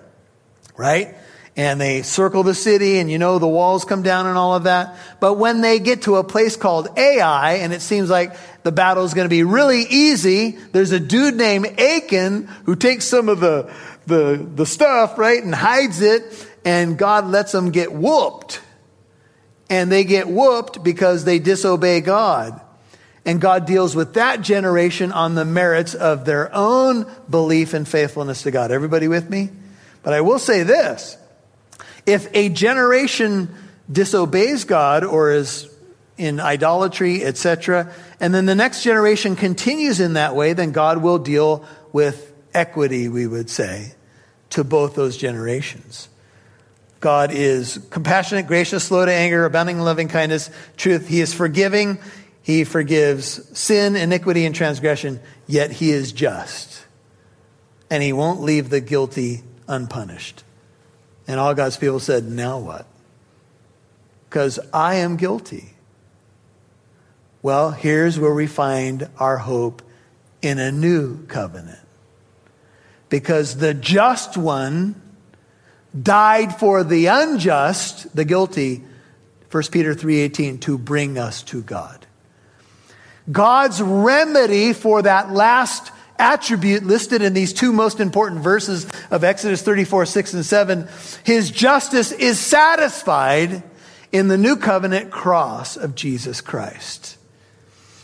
right? 0.77 1.15
And 1.57 1.81
they 1.81 2.01
circle 2.01 2.43
the 2.43 2.55
city, 2.55 2.97
and 2.99 3.11
you 3.11 3.17
know 3.17 3.39
the 3.39 3.47
walls 3.47 3.83
come 3.83 4.03
down 4.03 4.25
and 4.25 4.37
all 4.37 4.55
of 4.55 4.63
that. 4.63 4.95
But 5.19 5.33
when 5.33 5.59
they 5.59 5.79
get 5.79 6.03
to 6.03 6.15
a 6.15 6.23
place 6.23 6.55
called 6.55 6.97
Ai, 6.97 7.55
and 7.55 7.73
it 7.73 7.81
seems 7.81 8.09
like 8.09 8.35
the 8.63 8.71
battle 8.71 9.03
is 9.03 9.13
going 9.13 9.25
to 9.25 9.29
be 9.29 9.43
really 9.43 9.83
easy, 9.89 10.51
there's 10.71 10.91
a 10.91 10.99
dude 10.99 11.35
named 11.35 11.79
Achan 11.79 12.47
who 12.65 12.75
takes 12.75 13.05
some 13.05 13.29
of 13.29 13.39
the, 13.39 13.73
the, 14.07 14.47
the 14.55 14.65
stuff, 14.65 15.17
right, 15.17 15.43
and 15.43 15.53
hides 15.53 16.01
it, 16.01 16.23
and 16.63 16.97
God 16.97 17.25
lets 17.25 17.51
them 17.51 17.71
get 17.71 17.91
whooped. 17.91 18.61
And 19.69 19.91
they 19.91 20.03
get 20.03 20.27
whooped 20.27 20.83
because 20.83 21.23
they 21.23 21.39
disobey 21.39 22.01
God. 22.01 22.59
And 23.25 23.39
God 23.39 23.65
deals 23.65 23.95
with 23.95 24.15
that 24.15 24.41
generation 24.41 25.11
on 25.11 25.35
the 25.35 25.45
merits 25.45 25.93
of 25.93 26.25
their 26.25 26.53
own 26.53 27.09
belief 27.29 27.73
and 27.73 27.87
faithfulness 27.87 28.43
to 28.43 28.51
God. 28.51 28.71
Everybody 28.71 29.07
with 29.07 29.29
me? 29.29 29.49
But 30.03 30.13
I 30.13 30.21
will 30.21 30.39
say 30.39 30.63
this 30.63 31.17
if 32.05 32.27
a 32.33 32.49
generation 32.49 33.53
disobeys 33.91 34.63
God 34.63 35.03
or 35.03 35.31
is 35.31 35.70
in 36.21 36.39
idolatry, 36.39 37.23
etc., 37.23 37.91
and 38.19 38.33
then 38.33 38.45
the 38.45 38.55
next 38.55 38.83
generation 38.83 39.35
continues 39.35 39.99
in 39.99 40.13
that 40.13 40.35
way, 40.35 40.53
then 40.53 40.71
God 40.71 40.99
will 40.99 41.17
deal 41.17 41.65
with 41.91 42.31
equity, 42.53 43.09
we 43.09 43.25
would 43.25 43.49
say, 43.49 43.95
to 44.51 44.63
both 44.63 44.93
those 44.93 45.17
generations. 45.17 46.09
God 46.99 47.31
is 47.33 47.79
compassionate, 47.89 48.45
gracious, 48.45 48.83
slow 48.83 49.03
to 49.03 49.11
anger, 49.11 49.45
abounding 49.45 49.77
in 49.77 49.83
loving 49.83 50.07
kindness, 50.07 50.51
truth. 50.77 51.07
He 51.07 51.19
is 51.19 51.33
forgiving. 51.33 51.97
He 52.43 52.63
forgives 52.63 53.57
sin, 53.57 53.95
iniquity, 53.95 54.45
and 54.45 54.53
transgression, 54.53 55.19
yet 55.47 55.71
he 55.71 55.89
is 55.89 56.11
just. 56.11 56.85
And 57.89 58.03
he 58.03 58.13
won't 58.13 58.41
leave 58.41 58.69
the 58.69 58.81
guilty 58.81 59.41
unpunished. 59.67 60.43
And 61.27 61.39
all 61.39 61.55
God's 61.55 61.77
people 61.77 61.99
said, 61.99 62.25
Now 62.25 62.59
what? 62.59 62.85
Because 64.29 64.59
I 64.71 64.95
am 64.95 65.17
guilty. 65.17 65.70
Well, 67.43 67.71
here's 67.71 68.19
where 68.19 68.33
we 68.33 68.47
find 68.47 69.09
our 69.17 69.37
hope 69.37 69.81
in 70.41 70.59
a 70.59 70.71
new 70.71 71.25
covenant. 71.25 71.79
Because 73.09 73.57
the 73.57 73.73
just 73.73 74.37
one 74.37 75.01
died 75.99 76.57
for 76.59 76.83
the 76.83 77.07
unjust, 77.07 78.15
the 78.15 78.25
guilty, 78.25 78.83
1 79.49 79.71
Peter 79.71 79.93
3:18 79.93 80.59
to 80.59 80.77
bring 80.77 81.17
us 81.17 81.41
to 81.43 81.61
God. 81.61 82.05
God's 83.31 83.81
remedy 83.81 84.73
for 84.73 85.01
that 85.01 85.31
last 85.31 85.91
attribute 86.17 86.85
listed 86.85 87.21
in 87.21 87.33
these 87.33 87.53
two 87.53 87.73
most 87.73 87.99
important 87.99 88.41
verses 88.41 88.85
of 89.09 89.23
Exodus 89.23 89.61
34, 89.61 90.05
6 90.05 90.33
and 90.33 90.45
7, 90.45 90.87
his 91.23 91.49
justice 91.49 92.11
is 92.11 92.39
satisfied 92.39 93.63
in 94.11 94.27
the 94.27 94.37
new 94.37 94.55
covenant 94.55 95.09
cross 95.09 95.75
of 95.75 95.95
Jesus 95.95 96.39
Christ. 96.39 97.17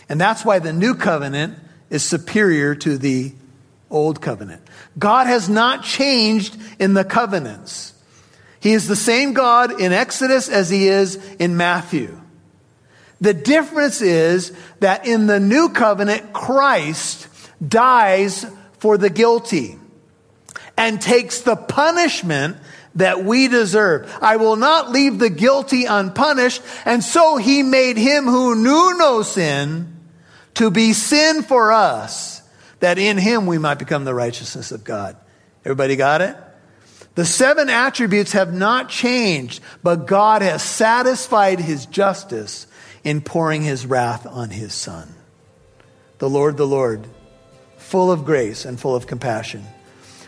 And 0.09 0.19
that's 0.19 0.45
why 0.45 0.59
the 0.59 0.73
new 0.73 0.95
covenant 0.95 1.57
is 1.89 2.03
superior 2.03 2.75
to 2.75 2.97
the 2.97 3.33
old 3.89 4.21
covenant. 4.21 4.61
God 4.97 5.27
has 5.27 5.49
not 5.49 5.83
changed 5.83 6.57
in 6.79 6.93
the 6.93 7.03
covenants. 7.03 7.93
He 8.59 8.73
is 8.73 8.87
the 8.87 8.95
same 8.95 9.33
God 9.33 9.79
in 9.79 9.93
Exodus 9.93 10.49
as 10.49 10.69
he 10.69 10.87
is 10.87 11.15
in 11.39 11.57
Matthew. 11.57 12.19
The 13.21 13.33
difference 13.33 14.01
is 14.01 14.51
that 14.79 15.07
in 15.07 15.27
the 15.27 15.39
new 15.39 15.69
covenant, 15.69 16.33
Christ 16.33 17.27
dies 17.65 18.45
for 18.79 18.97
the 18.97 19.09
guilty 19.09 19.77
and 20.77 21.01
takes 21.01 21.41
the 21.41 21.55
punishment 21.55 22.57
that 22.95 23.23
we 23.23 23.47
deserve. 23.47 24.11
I 24.21 24.37
will 24.37 24.55
not 24.55 24.91
leave 24.91 25.17
the 25.17 25.29
guilty 25.29 25.85
unpunished. 25.85 26.61
And 26.85 27.03
so 27.03 27.37
he 27.37 27.63
made 27.63 27.97
him 27.97 28.25
who 28.25 28.55
knew 28.55 28.97
no 28.97 29.21
sin 29.21 29.96
to 30.57 30.71
be 30.71 30.93
sin 30.93 31.43
for 31.43 31.71
us, 31.71 32.41
that 32.79 32.97
in 32.97 33.17
him 33.17 33.45
we 33.45 33.57
might 33.57 33.79
become 33.79 34.05
the 34.05 34.13
righteousness 34.13 34.71
of 34.71 34.83
God. 34.83 35.15
Everybody 35.63 35.95
got 35.95 36.21
it? 36.21 36.35
The 37.13 37.25
seven 37.25 37.69
attributes 37.69 38.31
have 38.33 38.53
not 38.53 38.89
changed, 38.89 39.61
but 39.83 40.07
God 40.07 40.41
has 40.41 40.63
satisfied 40.63 41.59
his 41.59 41.85
justice 41.85 42.67
in 43.03 43.21
pouring 43.21 43.61
his 43.61 43.85
wrath 43.85 44.25
on 44.25 44.49
his 44.49 44.73
son. 44.73 45.13
The 46.17 46.29
Lord, 46.29 46.57
the 46.57 46.67
Lord, 46.67 47.07
full 47.77 48.11
of 48.11 48.25
grace 48.25 48.65
and 48.65 48.79
full 48.79 48.95
of 48.95 49.05
compassion. 49.07 49.63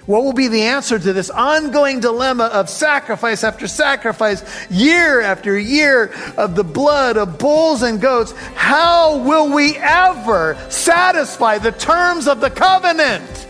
What 0.09 0.23
will 0.23 0.33
be 0.33 0.47
the 0.47 0.63
answer 0.63 0.97
to 0.97 1.13
this 1.13 1.29
ongoing 1.29 1.99
dilemma 1.99 2.45
of 2.45 2.67
sacrifice 2.67 3.43
after 3.43 3.67
sacrifice, 3.67 4.43
year 4.71 5.21
after 5.21 5.55
year 5.55 6.11
of 6.35 6.55
the 6.55 6.63
blood 6.63 7.15
of 7.15 7.37
bulls 7.37 7.83
and 7.83 8.01
goats? 8.01 8.31
How 8.55 9.19
will 9.19 9.53
we 9.53 9.77
ever 9.77 10.57
satisfy 10.69 11.59
the 11.59 11.73
terms 11.73 12.27
of 12.27 12.41
the 12.41 12.49
covenant? 12.49 13.47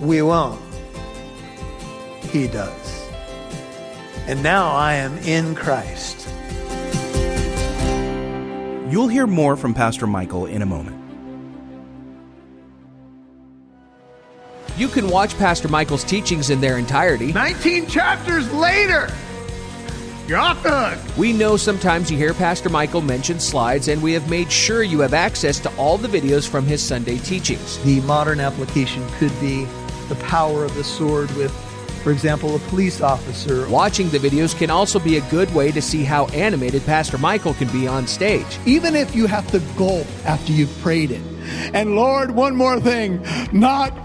We 0.00 0.22
won't. 0.22 0.58
He 2.30 2.48
does. 2.48 3.10
And 4.26 4.42
now 4.42 4.70
I 4.70 4.94
am 4.94 5.18
in 5.18 5.54
Christ. 5.54 6.26
You'll 8.90 9.08
hear 9.08 9.26
more 9.26 9.54
from 9.54 9.74
Pastor 9.74 10.06
Michael 10.06 10.46
in 10.46 10.62
a 10.62 10.66
moment. 10.66 11.03
You 14.76 14.88
can 14.88 15.08
watch 15.08 15.38
Pastor 15.38 15.68
Michael's 15.68 16.02
teachings 16.02 16.50
in 16.50 16.60
their 16.60 16.78
entirety. 16.78 17.32
19 17.32 17.86
chapters 17.86 18.52
later, 18.52 19.08
you're 20.26 20.38
off 20.38 20.62
the 20.64 20.70
hook. 20.70 21.16
We 21.16 21.32
know 21.32 21.56
sometimes 21.56 22.10
you 22.10 22.16
hear 22.16 22.34
Pastor 22.34 22.68
Michael 22.68 23.00
mention 23.00 23.38
slides, 23.38 23.86
and 23.86 24.02
we 24.02 24.12
have 24.14 24.28
made 24.28 24.50
sure 24.50 24.82
you 24.82 24.98
have 25.00 25.14
access 25.14 25.60
to 25.60 25.76
all 25.76 25.96
the 25.96 26.08
videos 26.08 26.48
from 26.48 26.66
his 26.66 26.82
Sunday 26.82 27.18
teachings. 27.18 27.78
The 27.84 28.00
modern 28.00 28.40
application 28.40 29.06
could 29.18 29.38
be 29.40 29.64
the 30.08 30.16
power 30.22 30.64
of 30.64 30.74
the 30.74 30.84
sword 30.84 31.30
with 31.36 31.52
for 32.02 32.12
example, 32.12 32.54
a 32.54 32.58
police 32.58 33.00
officer. 33.00 33.66
Watching 33.70 34.10
the 34.10 34.18
videos 34.18 34.54
can 34.54 34.68
also 34.68 34.98
be 34.98 35.16
a 35.16 35.22
good 35.30 35.52
way 35.54 35.72
to 35.72 35.80
see 35.80 36.04
how 36.04 36.26
animated 36.26 36.84
Pastor 36.84 37.16
Michael 37.16 37.54
can 37.54 37.66
be 37.68 37.88
on 37.88 38.06
stage. 38.06 38.58
Even 38.66 38.94
if 38.94 39.16
you 39.16 39.26
have 39.26 39.50
to 39.52 39.60
gulp 39.78 40.06
after 40.26 40.52
you've 40.52 40.78
prayed 40.82 41.10
it. 41.10 41.22
And 41.72 41.96
Lord, 41.96 42.32
one 42.32 42.54
more 42.54 42.78
thing, 42.78 43.24
not 43.52 44.03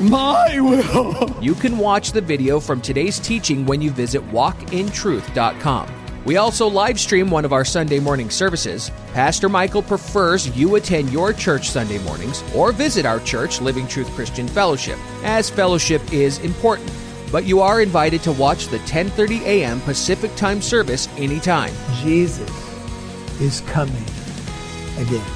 my 0.00 0.60
will. 0.60 1.36
You 1.42 1.54
can 1.54 1.78
watch 1.78 2.12
the 2.12 2.20
video 2.20 2.60
from 2.60 2.80
today's 2.80 3.18
teaching 3.18 3.66
when 3.66 3.80
you 3.80 3.90
visit 3.90 4.22
walkintruth.com. 4.30 5.88
We 6.26 6.38
also 6.38 6.66
live 6.66 6.98
stream 6.98 7.30
one 7.30 7.44
of 7.44 7.52
our 7.52 7.64
Sunday 7.64 8.00
morning 8.00 8.30
services. 8.30 8.90
Pastor 9.12 9.48
Michael 9.48 9.82
prefers 9.82 10.56
you 10.56 10.74
attend 10.74 11.12
your 11.12 11.32
church 11.32 11.70
Sunday 11.70 11.98
mornings 11.98 12.42
or 12.52 12.72
visit 12.72 13.06
our 13.06 13.20
church, 13.20 13.60
Living 13.60 13.86
Truth 13.86 14.10
Christian 14.10 14.48
Fellowship, 14.48 14.98
as 15.22 15.48
fellowship 15.48 16.02
is 16.12 16.40
important. 16.40 16.90
But 17.30 17.44
you 17.44 17.60
are 17.60 17.80
invited 17.80 18.24
to 18.24 18.32
watch 18.32 18.66
the 18.68 18.78
10:30 18.78 19.42
a.m. 19.42 19.80
Pacific 19.82 20.34
Time 20.34 20.60
service 20.60 21.08
anytime. 21.16 21.72
Jesus 22.02 22.50
is 23.40 23.60
coming 23.62 24.04
again. 24.98 25.35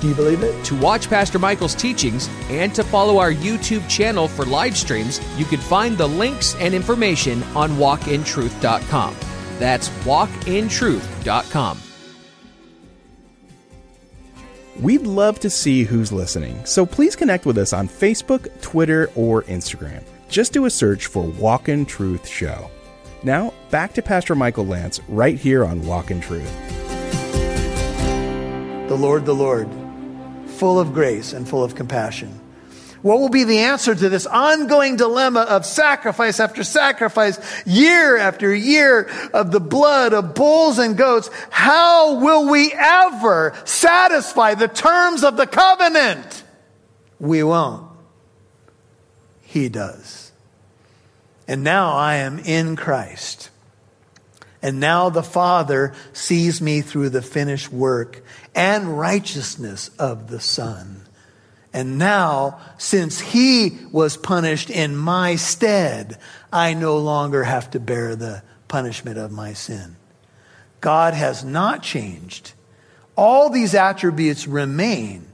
Do 0.00 0.08
you 0.08 0.14
believe 0.14 0.42
it? 0.42 0.64
To 0.64 0.76
watch 0.76 1.10
Pastor 1.10 1.38
Michael's 1.38 1.74
teachings 1.74 2.30
and 2.48 2.74
to 2.74 2.82
follow 2.82 3.18
our 3.18 3.32
YouTube 3.32 3.86
channel 3.88 4.28
for 4.28 4.46
live 4.46 4.76
streams, 4.76 5.20
you 5.36 5.44
can 5.44 5.60
find 5.60 5.98
the 5.98 6.06
links 6.06 6.54
and 6.56 6.74
information 6.74 7.42
on 7.54 7.72
walkintruth.com. 7.72 9.14
That's 9.58 9.88
walkintruth.com. 10.04 11.80
We'd 14.80 15.02
love 15.02 15.38
to 15.40 15.50
see 15.50 15.82
who's 15.82 16.10
listening, 16.10 16.64
so 16.64 16.86
please 16.86 17.14
connect 17.14 17.44
with 17.44 17.58
us 17.58 17.74
on 17.74 17.86
Facebook, 17.86 18.48
Twitter, 18.62 19.10
or 19.14 19.42
Instagram. 19.42 20.02
Just 20.30 20.54
do 20.54 20.64
a 20.64 20.70
search 20.70 21.06
for 21.06 21.24
Walk 21.24 21.68
in 21.68 21.84
Truth 21.84 22.26
Show. 22.26 22.70
Now, 23.22 23.52
back 23.70 23.92
to 23.94 24.00
Pastor 24.00 24.34
Michael 24.34 24.64
Lance 24.64 24.98
right 25.08 25.36
here 25.38 25.66
on 25.66 25.84
Walk 25.84 26.10
in 26.10 26.22
Truth. 26.22 26.50
The 28.88 28.96
Lord, 28.96 29.26
the 29.26 29.34
Lord, 29.34 29.68
full 30.60 30.78
of 30.78 30.94
grace 30.94 31.32
and 31.32 31.48
full 31.48 31.64
of 31.64 31.74
compassion 31.74 32.38
what 33.02 33.18
will 33.18 33.30
be 33.30 33.44
the 33.44 33.60
answer 33.60 33.94
to 33.94 34.08
this 34.08 34.26
ongoing 34.26 34.96
dilemma 34.96 35.40
of 35.40 35.64
sacrifice 35.64 36.38
after 36.38 36.62
sacrifice, 36.62 37.38
year 37.66 38.18
after 38.18 38.54
year 38.54 39.08
of 39.32 39.52
the 39.52 39.60
blood 39.60 40.12
of 40.12 40.34
bulls 40.34 40.78
and 40.78 40.96
goats? 40.96 41.30
How 41.50 42.20
will 42.20 42.50
we 42.50 42.72
ever 42.72 43.54
satisfy 43.64 44.54
the 44.54 44.68
terms 44.68 45.24
of 45.24 45.38
the 45.38 45.46
covenant? 45.46 46.44
We 47.18 47.42
won't. 47.42 47.86
He 49.40 49.68
does. 49.68 50.32
And 51.48 51.64
now 51.64 51.92
I 51.92 52.16
am 52.16 52.38
in 52.38 52.76
Christ. 52.76 53.50
And 54.62 54.78
now 54.78 55.08
the 55.08 55.22
Father 55.22 55.94
sees 56.12 56.60
me 56.60 56.82
through 56.82 57.10
the 57.10 57.22
finished 57.22 57.72
work 57.72 58.22
and 58.54 58.98
righteousness 58.98 59.90
of 59.98 60.28
the 60.28 60.40
Son. 60.40 61.02
And 61.72 61.98
now, 61.98 62.60
since 62.78 63.20
he 63.20 63.78
was 63.92 64.16
punished 64.16 64.70
in 64.70 64.96
my 64.96 65.36
stead, 65.36 66.18
I 66.52 66.74
no 66.74 66.98
longer 66.98 67.44
have 67.44 67.70
to 67.70 67.80
bear 67.80 68.16
the 68.16 68.42
punishment 68.68 69.18
of 69.18 69.30
my 69.30 69.52
sin. 69.52 69.96
God 70.80 71.14
has 71.14 71.44
not 71.44 71.82
changed. 71.82 72.52
All 73.16 73.50
these 73.50 73.74
attributes 73.74 74.46
remain, 74.48 75.26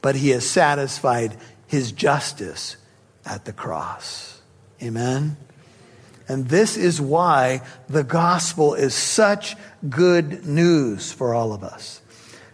but 0.00 0.14
he 0.14 0.30
has 0.30 0.48
satisfied 0.48 1.36
his 1.66 1.92
justice 1.92 2.76
at 3.24 3.44
the 3.44 3.52
cross. 3.52 4.40
Amen? 4.82 5.36
And 6.30 6.48
this 6.48 6.76
is 6.76 7.00
why 7.00 7.62
the 7.88 8.04
gospel 8.04 8.74
is 8.74 8.94
such 8.94 9.56
good 9.88 10.46
news 10.46 11.10
for 11.10 11.34
all 11.34 11.52
of 11.52 11.64
us. 11.64 12.00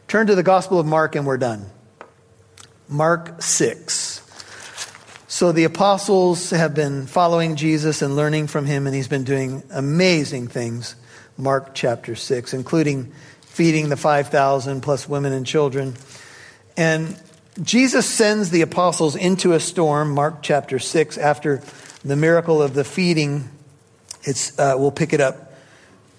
Turn 0.08 0.28
to 0.28 0.34
the 0.34 0.42
Gospel 0.42 0.80
of 0.80 0.86
Mark 0.86 1.14
and 1.14 1.26
we're 1.26 1.36
done. 1.36 1.66
Mark 2.88 3.42
6. 3.42 4.22
So 5.28 5.52
the 5.52 5.64
apostles 5.64 6.48
have 6.48 6.74
been 6.74 7.06
following 7.06 7.56
Jesus 7.56 8.00
and 8.00 8.16
learning 8.16 8.46
from 8.46 8.64
him, 8.64 8.86
and 8.86 8.96
he's 8.96 9.08
been 9.08 9.24
doing 9.24 9.62
amazing 9.70 10.48
things. 10.48 10.96
Mark 11.36 11.74
chapter 11.74 12.14
6, 12.14 12.54
including 12.54 13.12
feeding 13.42 13.90
the 13.90 13.98
5,000 13.98 14.80
plus 14.80 15.06
women 15.06 15.34
and 15.34 15.44
children. 15.44 15.96
And 16.78 17.20
Jesus 17.62 18.06
sends 18.06 18.48
the 18.48 18.62
apostles 18.62 19.16
into 19.16 19.52
a 19.52 19.60
storm, 19.60 20.12
Mark 20.12 20.40
chapter 20.40 20.78
6, 20.78 21.18
after 21.18 21.60
the 22.02 22.16
miracle 22.16 22.62
of 22.62 22.72
the 22.72 22.82
feeding. 22.82 23.50
It's, 24.26 24.58
uh, 24.58 24.74
we'll 24.76 24.90
pick 24.90 25.12
it 25.12 25.20
up 25.20 25.54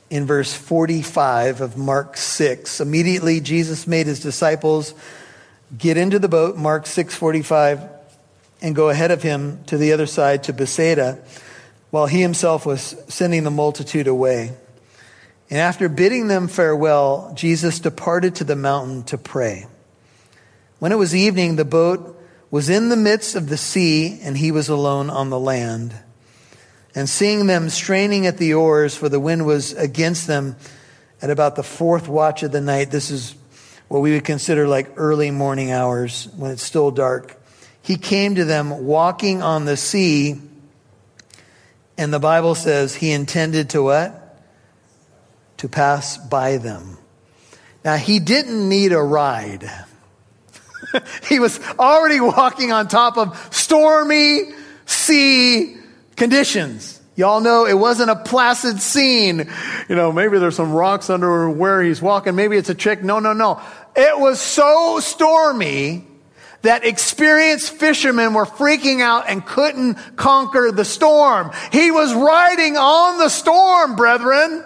in 0.10 0.26
verse 0.26 0.54
45 0.54 1.62
of 1.62 1.78
Mark 1.78 2.16
6. 2.16 2.80
Immediately, 2.80 3.42
Jesus 3.42 3.86
made 3.86 4.08
his 4.08 4.22
disciples 4.22 4.94
get 5.78 5.98
into 5.98 6.18
the 6.18 6.30
boat, 6.30 6.56
Mark 6.56 6.86
6:45, 6.86 7.82
and 8.62 8.74
go 8.74 8.90
ahead 8.90 9.12
of 9.12 9.22
him 9.22 9.60
to 9.68 9.78
the 9.78 9.92
other 9.92 10.06
side 10.06 10.44
to 10.44 10.54
Bethsaida, 10.54 11.20
while 11.92 12.06
he 12.06 12.22
himself 12.22 12.66
was 12.66 12.96
sending 13.10 13.44
the 13.44 13.52
multitude 13.52 14.08
away. 14.08 14.54
And 15.50 15.60
after 15.60 15.90
bidding 15.90 16.28
them 16.28 16.48
farewell, 16.48 17.32
Jesus 17.36 17.80
departed 17.80 18.36
to 18.36 18.44
the 18.44 18.56
mountain 18.56 19.04
to 19.04 19.18
pray. 19.18 19.68
When 20.80 20.92
it 20.92 20.98
was 20.98 21.16
evening, 21.16 21.56
the 21.56 21.66
boat 21.66 22.14
was 22.52 22.70
in 22.70 22.90
the 22.90 22.96
midst 22.96 23.36
of 23.36 23.50
the 23.50 23.58
sea, 23.58 24.20
and 24.24 24.38
he 24.38 24.52
was 24.52 24.70
alone 24.70 25.10
on 25.10 25.30
the 25.30 25.40
land. 25.40 25.94
And 26.98 27.08
seeing 27.08 27.46
them 27.46 27.70
straining 27.70 28.26
at 28.26 28.40
the 28.40 28.56
oars, 28.56 28.98
for 28.98 29.08
the 29.08 29.20
wind 29.20 29.46
was 29.46 29.72
against 29.74 30.26
them 30.26 30.56
at 31.22 31.30
about 31.30 31.56
the 31.56 31.62
fourth 31.62 32.08
watch 32.08 32.42
of 32.42 32.52
the 32.52 32.60
night, 32.60 32.90
this 32.90 33.12
is 33.12 33.36
what 33.88 34.00
we 34.00 34.14
would 34.14 34.26
consider 34.26 34.68
like 34.68 34.94
early 34.96 35.30
morning 35.30 35.70
hours 35.70 36.28
when 36.38 36.50
it's 36.50 36.64
still 36.64 36.90
dark. 36.90 37.40
He 37.84 37.98
came 37.98 38.34
to 38.34 38.46
them 38.46 38.88
walking 38.88 39.44
on 39.44 39.66
the 39.66 39.78
sea, 39.78 40.42
and 42.00 42.12
the 42.12 42.18
Bible 42.18 42.56
says 42.56 42.96
he 42.96 43.12
intended 43.12 43.70
to 43.70 43.84
what? 43.84 44.42
To 45.58 45.70
pass 45.70 46.18
by 46.18 46.58
them. 46.58 46.98
Now, 47.86 47.98
he 47.98 48.18
didn't 48.18 48.68
need 48.68 48.92
a 48.92 49.04
ride. 49.04 49.70
he 51.30 51.40
was 51.40 51.60
already 51.78 52.20
walking 52.20 52.72
on 52.72 52.88
top 52.88 53.20
of 53.20 53.50
stormy 53.54 54.46
sea 54.88 55.77
conditions. 56.18 57.02
Y'all 57.16 57.40
know 57.40 57.66
it 57.66 57.74
wasn't 57.74 58.12
a 58.12 58.16
placid 58.16 58.80
scene. 58.80 59.50
You 59.90 59.96
know, 59.96 60.12
maybe 60.12 60.38
there's 60.38 60.56
some 60.56 60.72
rocks 60.72 61.10
under 61.10 61.50
where 61.50 61.82
he's 61.82 62.02
walking. 62.02 62.36
Maybe 62.36 62.58
it's 62.58 62.70
a 62.70 62.76
chick. 62.76 63.02
No, 63.02 63.20
no, 63.20 63.34
no. 63.34 63.60
It 63.96 64.20
was 64.20 64.40
so 64.40 65.00
stormy 65.00 66.06
that 66.62 66.86
experienced 66.86 67.72
fishermen 67.72 68.34
were 68.34 68.46
freaking 68.46 69.02
out 69.02 69.28
and 69.28 69.44
couldn't 69.44 69.96
conquer 70.16 70.72
the 70.72 70.86
storm. 70.86 71.52
He 71.72 71.90
was 71.90 72.14
riding 72.14 72.78
on 72.78 73.18
the 73.18 73.30
storm, 73.30 73.96
brethren. 73.96 74.64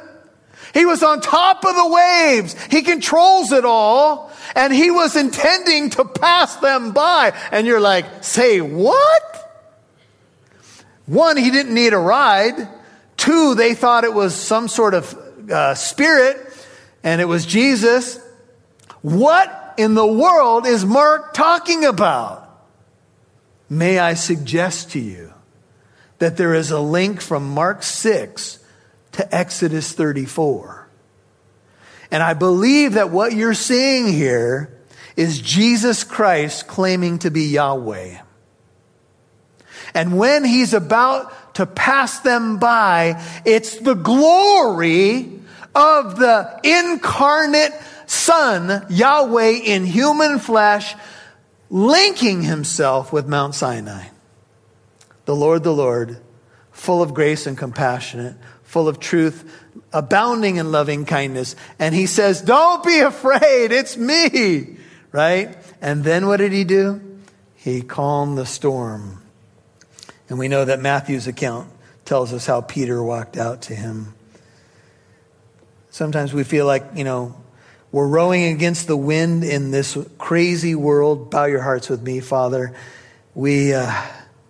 He 0.73 0.85
was 0.85 1.03
on 1.03 1.21
top 1.21 1.63
of 1.63 1.75
the 1.75 1.87
waves. 1.87 2.55
He 2.65 2.81
controls 2.81 3.51
it 3.53 3.63
all. 3.63 4.31
And 4.55 4.73
he 4.73 4.91
was 4.91 5.15
intending 5.15 5.91
to 5.91 6.03
pass 6.03 6.57
them 6.57 6.91
by. 6.91 7.33
And 7.51 7.65
you're 7.65 7.79
like, 7.79 8.25
say 8.25 8.59
what? 8.59 9.41
One, 11.11 11.35
he 11.35 11.51
didn't 11.51 11.73
need 11.73 11.91
a 11.91 11.97
ride. 11.97 12.69
Two, 13.17 13.53
they 13.53 13.73
thought 13.73 14.05
it 14.05 14.13
was 14.13 14.33
some 14.33 14.69
sort 14.69 14.93
of 14.93 15.13
uh, 15.51 15.75
spirit 15.75 16.37
and 17.03 17.19
it 17.19 17.25
was 17.25 17.45
Jesus. 17.45 18.17
What 19.01 19.73
in 19.77 19.93
the 19.93 20.07
world 20.07 20.65
is 20.65 20.85
Mark 20.85 21.33
talking 21.33 21.83
about? 21.83 22.47
May 23.69 23.99
I 23.99 24.13
suggest 24.13 24.91
to 24.91 25.01
you 25.01 25.33
that 26.19 26.37
there 26.37 26.53
is 26.53 26.71
a 26.71 26.79
link 26.79 27.19
from 27.19 27.49
Mark 27.49 27.83
6 27.83 28.59
to 29.11 29.35
Exodus 29.35 29.91
34. 29.91 30.87
And 32.09 32.23
I 32.23 32.35
believe 32.35 32.93
that 32.93 33.09
what 33.09 33.33
you're 33.33 33.53
seeing 33.53 34.07
here 34.07 34.79
is 35.17 35.41
Jesus 35.41 36.05
Christ 36.05 36.67
claiming 36.67 37.19
to 37.19 37.31
be 37.31 37.47
Yahweh. 37.47 38.19
And 39.93 40.17
when 40.17 40.43
he's 40.43 40.73
about 40.73 41.55
to 41.55 41.65
pass 41.65 42.19
them 42.19 42.57
by, 42.57 43.21
it's 43.45 43.77
the 43.77 43.93
glory 43.93 45.39
of 45.75 46.17
the 46.17 46.59
incarnate 46.63 47.73
Son, 48.05 48.85
Yahweh 48.89 49.61
in 49.63 49.85
human 49.85 50.39
flesh, 50.39 50.95
linking 51.69 52.41
himself 52.41 53.13
with 53.13 53.27
Mount 53.27 53.55
Sinai. 53.55 54.07
The 55.25 55.35
Lord, 55.35 55.63
the 55.63 55.73
Lord, 55.73 56.17
full 56.71 57.01
of 57.01 57.13
grace 57.13 57.47
and 57.47 57.57
compassionate, 57.57 58.35
full 58.63 58.89
of 58.89 58.99
truth, 58.99 59.49
abounding 59.93 60.57
in 60.57 60.71
loving 60.71 61.05
kindness. 61.05 61.55
And 61.79 61.95
he 61.95 62.05
says, 62.05 62.41
Don't 62.41 62.83
be 62.83 62.99
afraid, 62.99 63.71
it's 63.71 63.95
me, 63.95 64.77
right? 65.13 65.55
And 65.79 66.03
then 66.03 66.27
what 66.27 66.37
did 66.37 66.51
he 66.51 66.65
do? 66.65 66.99
He 67.55 67.81
calmed 67.81 68.37
the 68.37 68.45
storm. 68.45 69.20
And 70.31 70.39
we 70.39 70.47
know 70.47 70.63
that 70.63 70.79
Matthew's 70.79 71.27
account 71.27 71.69
tells 72.05 72.31
us 72.31 72.45
how 72.45 72.61
Peter 72.61 73.03
walked 73.03 73.35
out 73.35 73.63
to 73.63 73.75
him. 73.75 74.13
Sometimes 75.89 76.33
we 76.33 76.45
feel 76.45 76.65
like, 76.65 76.85
you 76.95 77.03
know, 77.03 77.35
we're 77.91 78.07
rowing 78.07 78.45
against 78.45 78.87
the 78.87 78.95
wind 78.95 79.43
in 79.43 79.71
this 79.71 79.97
crazy 80.17 80.73
world. 80.73 81.31
Bow 81.31 81.47
your 81.47 81.59
hearts 81.59 81.89
with 81.89 82.01
me, 82.01 82.21
Father. 82.21 82.73
We, 83.35 83.73
uh, 83.73 83.93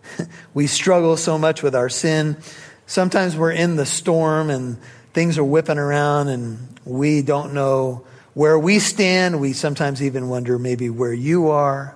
we 0.54 0.67
struggle 0.67 1.17
so 1.17 1.39
much 1.39 1.63
with 1.63 1.74
our 1.74 1.89
sin. 1.89 2.38
Sometimes 2.86 3.36
we're 3.36 3.50
in 3.50 3.76
the 3.76 3.88
storm 3.88 4.52
and 4.52 4.78
things 5.13 5.39
are 5.39 5.44
whipping 5.44 5.80
around 5.80 6.28
and 6.28 6.80
we 6.86 7.24
don't 7.24 7.56
know 7.56 8.06
where 8.36 8.60
we 8.60 8.78
stand. 8.78 9.41
We 9.41 9.54
sometimes 9.54 10.04
even 10.04 10.30
wonder 10.30 10.60
maybe 10.60 10.91
where 10.91 11.12
you 11.12 11.50
are. 11.50 11.96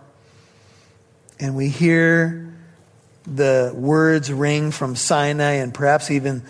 And 1.40 1.56
we 1.56 1.70
hear 1.70 2.45
the 3.28 3.72
words 3.76 4.32
ring 4.32 4.72
from 4.72 4.96
Sinai 4.96 5.54
and 5.54 5.74
perhaps 5.74 6.12
even 6.12 6.44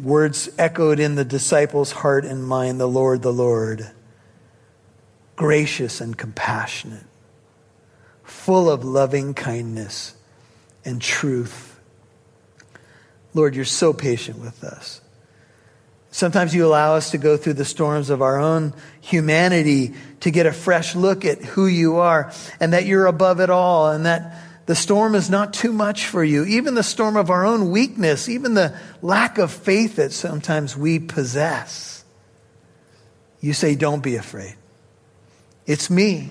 words 0.00 0.50
echoed 0.58 1.00
in 1.00 1.14
the 1.14 1.24
disciples' 1.24 1.92
heart 1.92 2.24
and 2.24 2.46
mind 2.46 2.80
the 2.80 2.88
Lord, 2.88 3.22
the 3.22 3.32
Lord, 3.32 3.88
gracious 5.36 6.00
and 6.00 6.16
compassionate, 6.16 7.06
full 8.24 8.70
of 8.70 8.84
loving 8.84 9.34
kindness 9.34 10.14
and 10.84 11.00
truth. 11.00 11.78
Lord, 13.34 13.54
you're 13.54 13.64
so 13.64 13.92
patient 13.92 14.38
with 14.38 14.64
us. 14.64 15.00
Sometimes 16.10 16.54
you 16.54 16.64
allow 16.64 16.94
us 16.94 17.10
to 17.10 17.18
go 17.18 17.36
through 17.36 17.54
the 17.54 17.64
storms 17.66 18.08
of 18.08 18.22
our 18.22 18.38
own 18.38 18.72
humanity 19.02 19.92
to 20.20 20.30
get 20.30 20.46
a 20.46 20.52
fresh 20.52 20.94
look 20.94 21.26
at 21.26 21.42
who 21.42 21.66
you 21.66 21.96
are 21.96 22.32
and 22.58 22.72
that 22.72 22.86
you're 22.86 23.04
above 23.04 23.38
it 23.40 23.50
all 23.50 23.90
and 23.90 24.06
that 24.06 24.34
the 24.66 24.74
storm 24.74 25.14
is 25.14 25.30
not 25.30 25.54
too 25.54 25.72
much 25.72 26.06
for 26.06 26.24
you. 26.24 26.44
Even 26.44 26.74
the 26.74 26.82
storm 26.82 27.16
of 27.16 27.30
our 27.30 27.46
own 27.46 27.70
weakness, 27.70 28.28
even 28.28 28.54
the 28.54 28.76
lack 29.00 29.38
of 29.38 29.52
faith 29.52 29.96
that 29.96 30.12
sometimes 30.12 30.76
we 30.76 30.98
possess. 30.98 32.04
You 33.40 33.52
say, 33.52 33.76
Don't 33.76 34.02
be 34.02 34.16
afraid. 34.16 34.56
It's 35.66 35.88
me. 35.88 36.30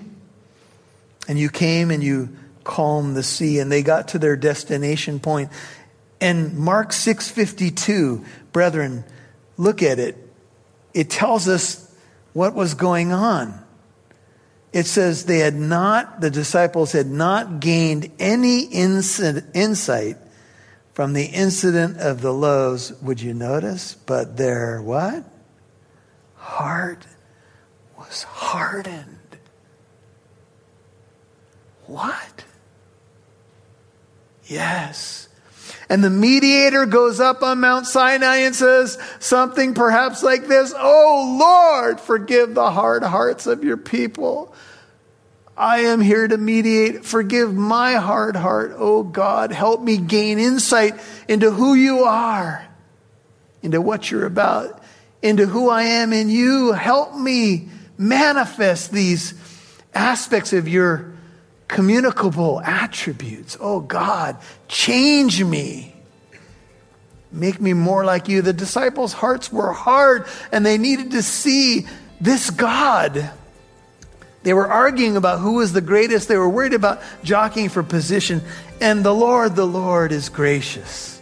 And 1.28 1.38
you 1.38 1.48
came 1.48 1.90
and 1.90 2.02
you 2.02 2.36
calmed 2.62 3.16
the 3.16 3.22
sea, 3.22 3.58
and 3.58 3.72
they 3.72 3.82
got 3.82 4.08
to 4.08 4.18
their 4.18 4.36
destination 4.36 5.18
point. 5.18 5.50
And 6.20 6.58
Mark 6.58 6.90
6:52, 6.90 8.24
brethren, 8.52 9.04
look 9.56 9.82
at 9.82 9.98
it. 9.98 10.16
It 10.92 11.08
tells 11.10 11.48
us 11.48 11.90
what 12.32 12.54
was 12.54 12.74
going 12.74 13.12
on 13.12 13.65
it 14.76 14.86
says 14.86 15.24
they 15.24 15.38
had 15.38 15.54
not, 15.54 16.20
the 16.20 16.30
disciples 16.30 16.92
had 16.92 17.06
not 17.06 17.60
gained 17.60 18.12
any 18.18 18.64
insight 18.64 20.18
from 20.92 21.14
the 21.14 21.24
incident 21.24 21.96
of 21.96 22.20
the 22.20 22.30
loaves, 22.30 22.92
would 23.00 23.22
you 23.22 23.32
notice? 23.32 23.94
But 23.94 24.36
their 24.36 24.82
what? 24.82 25.24
Heart 26.34 27.06
was 27.96 28.24
hardened. 28.24 29.38
What? 31.86 32.44
Yes. 34.44 35.28
And 35.88 36.04
the 36.04 36.10
mediator 36.10 36.84
goes 36.84 37.18
up 37.18 37.42
on 37.42 37.60
Mount 37.60 37.86
Sinai 37.86 38.40
and 38.40 38.54
says 38.54 38.98
something 39.20 39.72
perhaps 39.72 40.22
like 40.22 40.48
this 40.48 40.74
Oh 40.76 41.38
Lord, 41.40 41.98
forgive 41.98 42.54
the 42.54 42.70
hard 42.70 43.02
hearts 43.04 43.46
of 43.46 43.64
your 43.64 43.78
people. 43.78 44.54
I 45.56 45.80
am 45.80 46.00
here 46.00 46.28
to 46.28 46.36
mediate. 46.36 47.04
Forgive 47.04 47.54
my 47.54 47.94
hard 47.94 48.36
heart. 48.36 48.74
Oh 48.76 49.02
God, 49.02 49.52
help 49.52 49.80
me 49.80 49.96
gain 49.96 50.38
insight 50.38 50.94
into 51.28 51.50
who 51.50 51.74
you 51.74 52.00
are, 52.00 52.66
into 53.62 53.80
what 53.80 54.10
you're 54.10 54.26
about, 54.26 54.82
into 55.22 55.46
who 55.46 55.70
I 55.70 55.82
am 55.84 56.12
in 56.12 56.28
you. 56.28 56.72
Help 56.72 57.16
me 57.16 57.68
manifest 57.96 58.92
these 58.92 59.32
aspects 59.94 60.52
of 60.52 60.68
your 60.68 61.14
communicable 61.68 62.60
attributes. 62.60 63.56
Oh 63.58 63.80
God, 63.80 64.36
change 64.68 65.42
me. 65.42 65.94
Make 67.32 67.60
me 67.60 67.72
more 67.72 68.04
like 68.04 68.28
you. 68.28 68.42
The 68.42 68.52
disciples' 68.52 69.14
hearts 69.14 69.50
were 69.50 69.72
hard 69.72 70.26
and 70.52 70.64
they 70.64 70.76
needed 70.76 71.12
to 71.12 71.22
see 71.22 71.86
this 72.20 72.50
God 72.50 73.30
they 74.46 74.54
were 74.54 74.68
arguing 74.68 75.16
about 75.16 75.40
who 75.40 75.54
was 75.54 75.72
the 75.72 75.80
greatest. 75.80 76.28
They 76.28 76.36
were 76.36 76.48
worried 76.48 76.72
about 76.72 77.02
jockeying 77.24 77.68
for 77.68 77.82
position. 77.82 78.40
And 78.80 79.04
the 79.04 79.12
Lord, 79.12 79.56
the 79.56 79.66
Lord 79.66 80.12
is 80.12 80.28
gracious, 80.28 81.20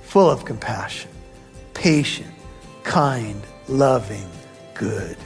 full 0.00 0.30
of 0.30 0.46
compassion, 0.46 1.10
patient, 1.74 2.30
kind, 2.82 3.42
loving, 3.68 4.26
good, 4.72 5.18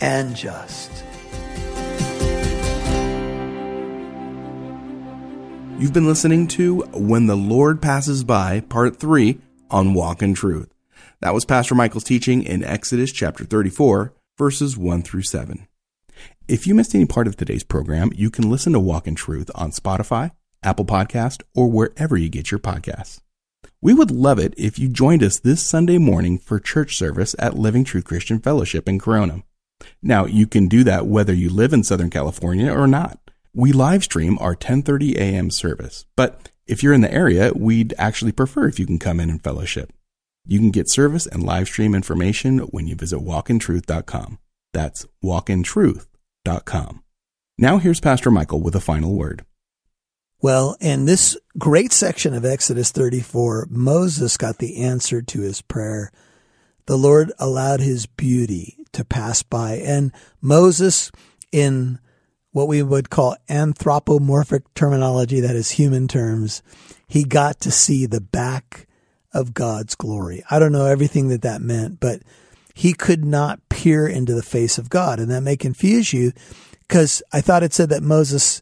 and 0.00 0.34
just. 0.34 0.90
You've 5.78 5.92
been 5.92 6.06
listening 6.06 6.48
to 6.48 6.84
When 6.94 7.26
the 7.26 7.36
Lord 7.36 7.82
Passes 7.82 8.24
By, 8.24 8.60
Part 8.60 8.96
3 8.96 9.38
on 9.70 9.92
Walk 9.92 10.22
in 10.22 10.32
Truth. 10.32 10.72
That 11.20 11.34
was 11.34 11.44
Pastor 11.44 11.74
Michael's 11.74 12.04
teaching 12.04 12.42
in 12.42 12.64
Exodus 12.64 13.12
chapter 13.12 13.44
34, 13.44 14.14
verses 14.38 14.78
1 14.78 15.02
through 15.02 15.24
7. 15.24 15.68
If 16.48 16.66
you 16.66 16.74
missed 16.74 16.94
any 16.94 17.04
part 17.04 17.26
of 17.26 17.36
today's 17.36 17.62
program, 17.62 18.10
you 18.14 18.30
can 18.30 18.48
listen 18.48 18.72
to 18.72 18.80
Walk 18.80 19.06
in 19.06 19.14
Truth 19.14 19.50
on 19.54 19.70
Spotify, 19.70 20.30
Apple 20.62 20.86
Podcast, 20.86 21.42
or 21.54 21.70
wherever 21.70 22.16
you 22.16 22.30
get 22.30 22.50
your 22.50 22.58
podcasts. 22.58 23.20
We 23.82 23.92
would 23.92 24.10
love 24.10 24.38
it 24.38 24.54
if 24.56 24.78
you 24.78 24.88
joined 24.88 25.22
us 25.22 25.38
this 25.38 25.62
Sunday 25.62 25.98
morning 25.98 26.38
for 26.38 26.58
church 26.58 26.96
service 26.96 27.36
at 27.38 27.58
Living 27.58 27.84
Truth 27.84 28.04
Christian 28.04 28.38
Fellowship 28.38 28.88
in 28.88 28.98
Corona. 28.98 29.42
Now, 30.00 30.24
you 30.24 30.46
can 30.46 30.68
do 30.68 30.84
that 30.84 31.06
whether 31.06 31.34
you 31.34 31.50
live 31.50 31.74
in 31.74 31.84
Southern 31.84 32.08
California 32.08 32.72
or 32.72 32.86
not. 32.86 33.18
We 33.52 33.72
live 33.72 34.04
stream 34.04 34.38
our 34.40 34.56
10:30 34.56 35.16
a.m. 35.16 35.50
service, 35.50 36.06
but 36.16 36.50
if 36.66 36.82
you're 36.82 36.94
in 36.94 37.02
the 37.02 37.12
area, 37.12 37.52
we'd 37.54 37.92
actually 37.98 38.32
prefer 38.32 38.68
if 38.68 38.78
you 38.78 38.86
can 38.86 38.98
come 38.98 39.20
in 39.20 39.28
and 39.28 39.44
fellowship. 39.44 39.92
You 40.46 40.58
can 40.60 40.70
get 40.70 40.88
service 40.88 41.26
and 41.26 41.42
live 41.42 41.66
stream 41.66 41.94
information 41.94 42.60
when 42.60 42.86
you 42.86 42.94
visit 42.94 43.18
walkintruth.com. 43.18 44.38
That's 44.72 45.06
walkintruth.com. 45.22 46.06
Now 47.58 47.78
here's 47.78 48.00
Pastor 48.00 48.30
Michael 48.30 48.60
with 48.60 48.74
a 48.74 48.80
final 48.80 49.14
word. 49.14 49.44
Well, 50.40 50.76
in 50.80 51.04
this 51.04 51.36
great 51.58 51.92
section 51.92 52.32
of 52.32 52.44
Exodus 52.44 52.92
34, 52.92 53.66
Moses 53.70 54.36
got 54.36 54.58
the 54.58 54.82
answer 54.82 55.20
to 55.20 55.40
his 55.40 55.62
prayer. 55.62 56.12
The 56.86 56.96
Lord 56.96 57.32
allowed 57.40 57.80
his 57.80 58.06
beauty 58.06 58.84
to 58.92 59.04
pass 59.04 59.42
by, 59.42 59.78
and 59.78 60.12
Moses, 60.40 61.10
in 61.50 61.98
what 62.52 62.68
we 62.68 62.82
would 62.82 63.10
call 63.10 63.36
anthropomorphic 63.48 64.72
terminology, 64.74 65.40
that 65.40 65.56
is 65.56 65.72
human 65.72 66.06
terms, 66.06 66.62
he 67.08 67.24
got 67.24 67.60
to 67.60 67.70
see 67.70 68.06
the 68.06 68.20
back 68.20 68.86
of 69.32 69.54
God's 69.54 69.94
glory. 69.94 70.42
I 70.50 70.58
don't 70.58 70.72
know 70.72 70.86
everything 70.86 71.28
that 71.28 71.42
that 71.42 71.60
meant, 71.60 72.00
but 72.00 72.22
he 72.74 72.92
could 72.92 73.24
not 73.24 73.67
peer 73.78 74.06
into 74.06 74.34
the 74.34 74.42
face 74.42 74.78
of 74.78 74.90
God. 74.90 75.20
And 75.20 75.30
that 75.30 75.42
may 75.42 75.56
confuse 75.56 76.12
you 76.12 76.32
because 76.82 77.22
I 77.32 77.40
thought 77.40 77.62
it 77.62 77.72
said 77.72 77.90
that 77.90 78.02
Moses 78.02 78.60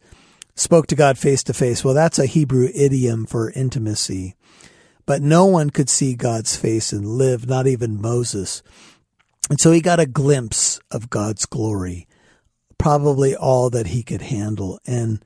spoke 0.55 0.87
to 0.89 0.95
God 0.95 1.17
face 1.17 1.43
to 1.45 1.55
face. 1.55 1.85
Well, 1.85 1.95
that's 1.95 2.19
a 2.19 2.27
Hebrew 2.27 2.69
idiom 2.75 3.25
for 3.25 3.51
intimacy. 3.51 4.35
But 5.07 5.23
no 5.23 5.47
one 5.47 5.71
could 5.71 5.89
see 5.89 6.15
God's 6.15 6.57
face 6.57 6.93
and 6.93 7.07
live, 7.07 7.49
not 7.49 7.67
even 7.67 8.01
Moses. 8.01 8.63
And 9.49 9.61
so 9.61 9.71
he 9.71 9.81
got 9.81 10.01
a 10.01 10.07
glimpse 10.07 10.81
of 10.91 11.09
God's 11.09 11.47
glory 11.47 12.09
probably 12.79 13.35
all 13.35 13.71
that 13.71 13.89
he 13.89 14.03
could 14.03 14.23
handle. 14.23 14.79
And 14.87 15.25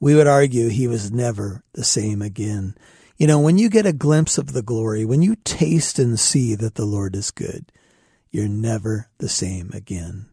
we 0.00 0.14
would 0.14 0.26
argue 0.26 0.68
he 0.68 0.88
was 0.88 1.10
never 1.10 1.62
the 1.72 1.84
same 1.84 2.22
again. 2.22 2.74
You 3.16 3.26
know, 3.26 3.40
when 3.40 3.58
you 3.58 3.70
get 3.70 3.86
a 3.86 3.92
glimpse 3.92 4.38
of 4.38 4.52
the 4.52 4.62
glory, 4.62 5.04
when 5.04 5.22
you 5.22 5.36
taste 5.44 5.98
and 5.98 6.18
see 6.18 6.54
that 6.54 6.74
the 6.74 6.84
Lord 6.84 7.16
is 7.16 7.30
good, 7.30 7.72
you're 8.36 8.48
never 8.48 9.08
the 9.16 9.30
same 9.30 9.70
again. 9.72 10.26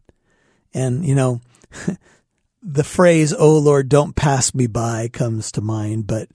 And, 0.74 1.06
you 1.06 1.14
know, 1.14 1.40
the 2.62 2.84
phrase, 2.84 3.32
Oh 3.36 3.56
Lord, 3.56 3.88
don't 3.88 4.14
pass 4.14 4.54
me 4.54 4.66
by 4.66 5.08
comes 5.08 5.50
to 5.52 5.62
mind, 5.62 6.06
but 6.06 6.28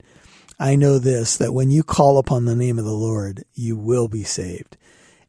I 0.58 0.74
know 0.74 0.98
this, 0.98 1.36
that 1.36 1.54
when 1.54 1.70
you 1.70 1.84
call 1.84 2.18
upon 2.18 2.44
the 2.44 2.56
name 2.56 2.76
of 2.78 2.84
the 2.84 2.90
Lord, 2.90 3.44
you 3.54 3.76
will 3.76 4.08
be 4.08 4.24
saved. 4.24 4.76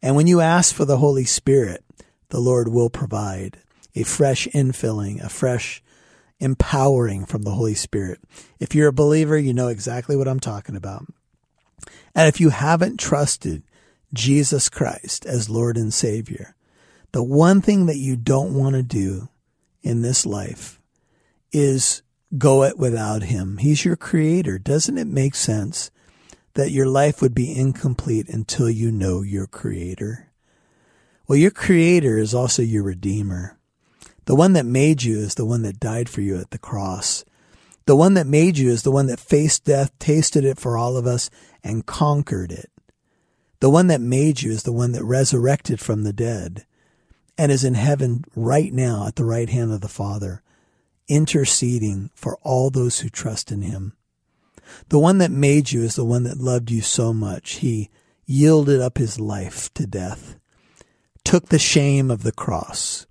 And 0.02 0.16
when 0.16 0.26
you 0.26 0.42
ask 0.42 0.74
for 0.74 0.84
the 0.84 0.98
Holy 0.98 1.26
Spirit, 1.26 1.84
the 2.30 2.40
Lord 2.40 2.70
will 2.70 2.90
provide 2.90 3.60
a 3.94 4.02
fresh 4.02 4.48
infilling, 4.48 5.24
a 5.24 5.30
fresh 5.30 5.84
empowering 6.40 7.26
from 7.26 7.44
the 7.44 7.52
Holy 7.52 7.76
Spirit. 7.76 8.20
If 8.60 8.74
you're 8.74 8.88
a 8.88 8.94
believer, 8.94 9.38
you 9.38 9.54
know 9.54 9.68
exactly 9.68 10.16
what 10.16 10.28
I'm 10.28 10.40
talking 10.40 10.76
about. 10.76 11.06
And 12.16 12.28
if 12.28 12.42
you 12.42 12.50
haven't 12.50 13.00
trusted 13.00 13.62
Jesus 14.14 14.70
Christ 14.70 15.26
as 15.26 15.50
Lord 15.50 15.78
and 15.78 15.94
Savior, 15.94 16.56
the 17.12 17.24
one 17.24 17.62
thing 17.62 17.86
that 17.86 17.98
you 17.98 18.16
don't 18.16 18.54
want 18.54 18.76
to 18.76 18.84
do 18.84 19.30
in 19.82 20.02
this 20.02 20.26
life 20.26 20.80
is 21.52 22.02
go 22.38 22.64
it 22.64 22.78
without 22.78 23.24
Him. 23.24 23.58
He's 23.58 23.84
your 23.84 23.96
creator. 23.96 24.58
Doesn't 24.58 24.98
it 24.98 25.08
make 25.08 25.36
sense 25.36 25.92
that 26.54 26.72
your 26.72 26.88
life 26.88 27.22
would 27.22 27.36
be 27.36 27.56
incomplete 27.56 28.30
until 28.30 28.70
you 28.70 28.92
know 28.92 29.22
your 29.22 29.48
creator? 29.48 30.32
Well, 31.28 31.38
your 31.38 31.52
creator 31.52 32.18
is 32.18 32.34
also 32.34 32.62
your 32.62 32.84
redeemer. 32.84 33.58
The 34.26 34.36
one 34.36 34.54
that 34.54 34.66
made 34.66 35.04
you 35.04 35.18
is 35.20 35.36
the 35.36 35.46
one 35.46 35.62
that 35.64 35.80
died 35.80 36.10
for 36.10 36.22
you 36.22 36.38
at 36.38 36.52
the 36.52 36.58
cross. 36.58 37.26
The 37.86 37.96
one 37.96 38.14
that 38.14 38.28
made 38.28 38.58
you 38.58 38.70
is 38.70 38.84
the 38.84 38.92
one 38.92 39.08
that 39.08 39.20
faced 39.20 39.66
death, 39.66 39.98
tasted 39.98 40.46
it 40.46 40.60
for 40.60 40.78
all 40.78 40.98
of 40.98 41.08
us, 41.08 41.30
and 41.64 41.86
conquered 41.86 42.52
it. 42.52 42.70
The 43.62 43.70
one 43.70 43.88
that 43.88 44.02
made 44.02 44.42
you 44.42 44.52
is 44.52 44.64
the 44.64 44.72
one 44.72 44.92
that 44.94 45.04
resurrected 45.04 45.80
from 45.80 46.04
the 46.04 46.12
dead 46.12 46.66
and 47.38 47.52
is 47.52 47.64
in 47.64 47.76
heaven 47.76 48.26
right 48.36 48.74
now 48.74 49.06
at 49.06 49.16
the 49.16 49.24
right 49.24 49.48
hand 49.48 49.72
of 49.72 49.82
the 49.82 49.88
Father, 49.88 50.42
interceding 51.08 52.10
for 52.16 52.38
all 52.42 52.72
those 52.72 53.00
who 53.00 53.10
trust 53.10 53.52
in 53.52 53.62
him. 53.62 53.94
The 54.90 54.98
one 54.98 55.20
that 55.20 55.30
made 55.30 55.72
you 55.72 55.84
is 55.84 55.96
the 55.96 56.04
one 56.04 56.24
that 56.24 56.40
loved 56.40 56.72
you 56.72 56.82
so 56.82 57.14
much. 57.14 57.54
He 57.58 57.92
yielded 58.26 58.82
up 58.82 58.98
his 58.98 59.20
life 59.20 59.72
to 59.76 59.86
death, 59.86 60.38
took 61.24 61.50
the 61.50 61.60
shame 61.60 62.10
of 62.10 62.24
the 62.24 62.32
cross, 62.32 63.06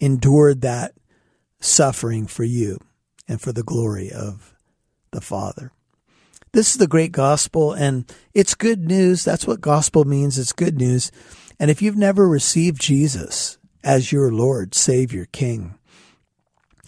endured 0.00 0.62
that 0.62 0.94
suffering 1.60 2.26
for 2.26 2.44
you 2.44 2.78
and 3.26 3.38
for 3.38 3.52
the 3.52 3.62
glory 3.62 4.10
of 4.10 4.54
the 5.10 5.20
Father. 5.20 5.72
This 6.52 6.72
is 6.72 6.78
the 6.78 6.86
great 6.86 7.12
gospel, 7.12 7.72
and 7.72 8.10
it's 8.34 8.54
good 8.54 8.86
news. 8.86 9.24
That's 9.24 9.46
what 9.46 9.60
gospel 9.60 10.04
means. 10.04 10.38
It's 10.38 10.52
good 10.52 10.78
news. 10.78 11.10
And 11.60 11.70
if 11.70 11.82
you've 11.82 11.96
never 11.96 12.28
received 12.28 12.80
Jesus 12.80 13.58
as 13.84 14.12
your 14.12 14.32
Lord, 14.32 14.74
Savior, 14.74 15.26
King, 15.32 15.78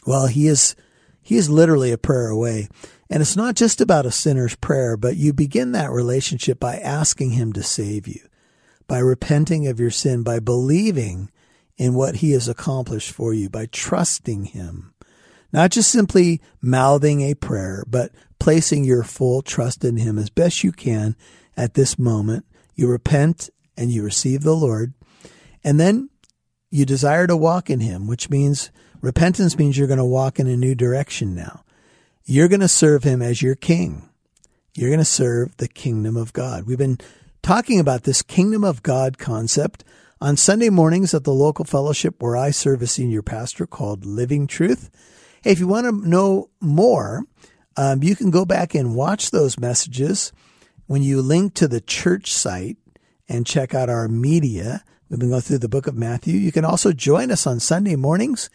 well, 0.07 0.27
he 0.27 0.47
is, 0.47 0.75
he 1.21 1.37
is 1.37 1.51
literally 1.51 1.93
a 1.93 1.99
prayer 1.99 2.29
away. 2.29 2.69
And 3.11 3.21
it's 3.21 3.37
not 3.37 3.57
just 3.57 3.81
about 3.81 4.07
a 4.07 4.13
sinner's 4.13 4.57
prayer, 4.57 4.97
but 4.97 5.17
you 5.17 5.33
begin 5.33 5.73
that 5.73 5.91
relationship 5.91 6.61
by 6.61 6.77
asking 6.77 7.33
him 7.33 7.53
to 7.55 7.63
save 7.63 8.07
you, 8.07 8.21
by 8.87 8.99
repenting 8.99 9.67
of 9.67 9.81
your 9.81 9.91
sin, 9.91 10.23
by 10.23 10.39
believing 10.39 11.31
in 11.81 11.95
what 11.95 12.17
he 12.17 12.33
has 12.33 12.47
accomplished 12.47 13.11
for 13.11 13.33
you 13.33 13.49
by 13.49 13.65
trusting 13.65 14.45
him. 14.45 14.93
Not 15.51 15.71
just 15.71 15.91
simply 15.91 16.43
mouthing 16.61 17.23
a 17.23 17.35
prayer, 17.35 17.85
but 17.89 18.13
placing 18.41 18.83
your 18.83 19.05
full 19.05 19.43
trust 19.43 19.85
in 19.85 19.97
him 19.97 20.19
as 20.19 20.31
best 20.31 20.65
you 20.65 20.73
can 20.73 21.15
at 21.57 21.75
this 21.75 21.99
moment. 21.99 22.45
You 22.75 22.89
repent 22.89 23.51
and 23.77 23.93
you 23.93 24.03
receive 24.03 24.43
the 24.43 24.57
Lord. 24.57 24.95
And 25.63 25.79
then 25.79 26.11
you 26.71 26.85
desire 26.85 27.27
to 27.27 27.37
walk 27.37 27.71
in 27.71 27.81
him, 27.81 28.09
which 28.09 28.31
means 28.31 28.71
repentance 29.01 29.57
means 29.57 29.79
you're 29.79 29.87
going 29.87 29.99
to 29.99 30.05
walk 30.05 30.41
in 30.41 30.47
a 30.47 30.57
new 30.57 30.75
direction 30.75 31.35
now. 31.35 31.63
You're 32.25 32.49
going 32.49 32.61
to 32.61 32.69
serve 32.69 33.05
him 33.05 33.23
as 33.23 33.43
your 33.43 33.55
king. 33.55 34.09
You're 34.75 34.91
going 34.91 35.01
to 35.01 35.05
serve 35.05 35.57
the 35.59 35.69
kingdom 35.69 36.17
of 36.17 36.33
God. 36.33 36.65
We've 36.65 36.79
been 36.79 36.99
talking 37.43 37.81
about 37.81 38.05
this 38.05 38.23
kingdom 38.23 38.65
of 38.65 38.83
God 38.83 39.19
concept 39.19 39.85
on 40.21 40.37
Sunday 40.37 40.71
mornings 40.71 41.13
at 41.13 41.25
the 41.25 41.33
local 41.33 41.65
fellowship 41.65 42.23
where 42.23 42.37
I 42.37 42.51
serve 42.51 42.83
as 42.83 42.93
senior 42.93 43.23
pastor 43.23 43.67
called 43.67 44.05
Living 44.05 44.47
Truth. 44.47 44.91
Hey, 45.43 45.53
if 45.53 45.59
you 45.59 45.67
want 45.67 45.87
to 45.87 46.09
know 46.09 46.51
more, 46.61 47.25
um, 47.77 48.03
you 48.03 48.17
can 48.17 48.31
go 48.31 48.45
back 48.45 48.75
and 48.75 48.95
watch 48.95 49.31
those 49.31 49.59
messages 49.59 50.33
when 50.87 51.03
you 51.03 51.23
link 51.23 51.55
to 51.55 51.69
the 51.69 51.81
church 51.81 52.33
site 52.33 52.77
and 53.29 53.47
check 53.47 53.75
out 53.75 53.89
our 53.89 54.09
media. 54.09 54.85
We've 55.09 55.21
been 55.21 55.31
going 55.31 55.43
through 55.43 55.59
the 55.59 55.69
book 55.69 55.87
of 55.87 55.95
Matthew. 55.95 56.37
You 56.37 56.53
can 56.53 56.65
also 56.65 56.93
join 56.93 57.31
us 57.31 57.47
on 57.47 57.61
Sunday 57.61 57.97
mornings. 57.97 58.51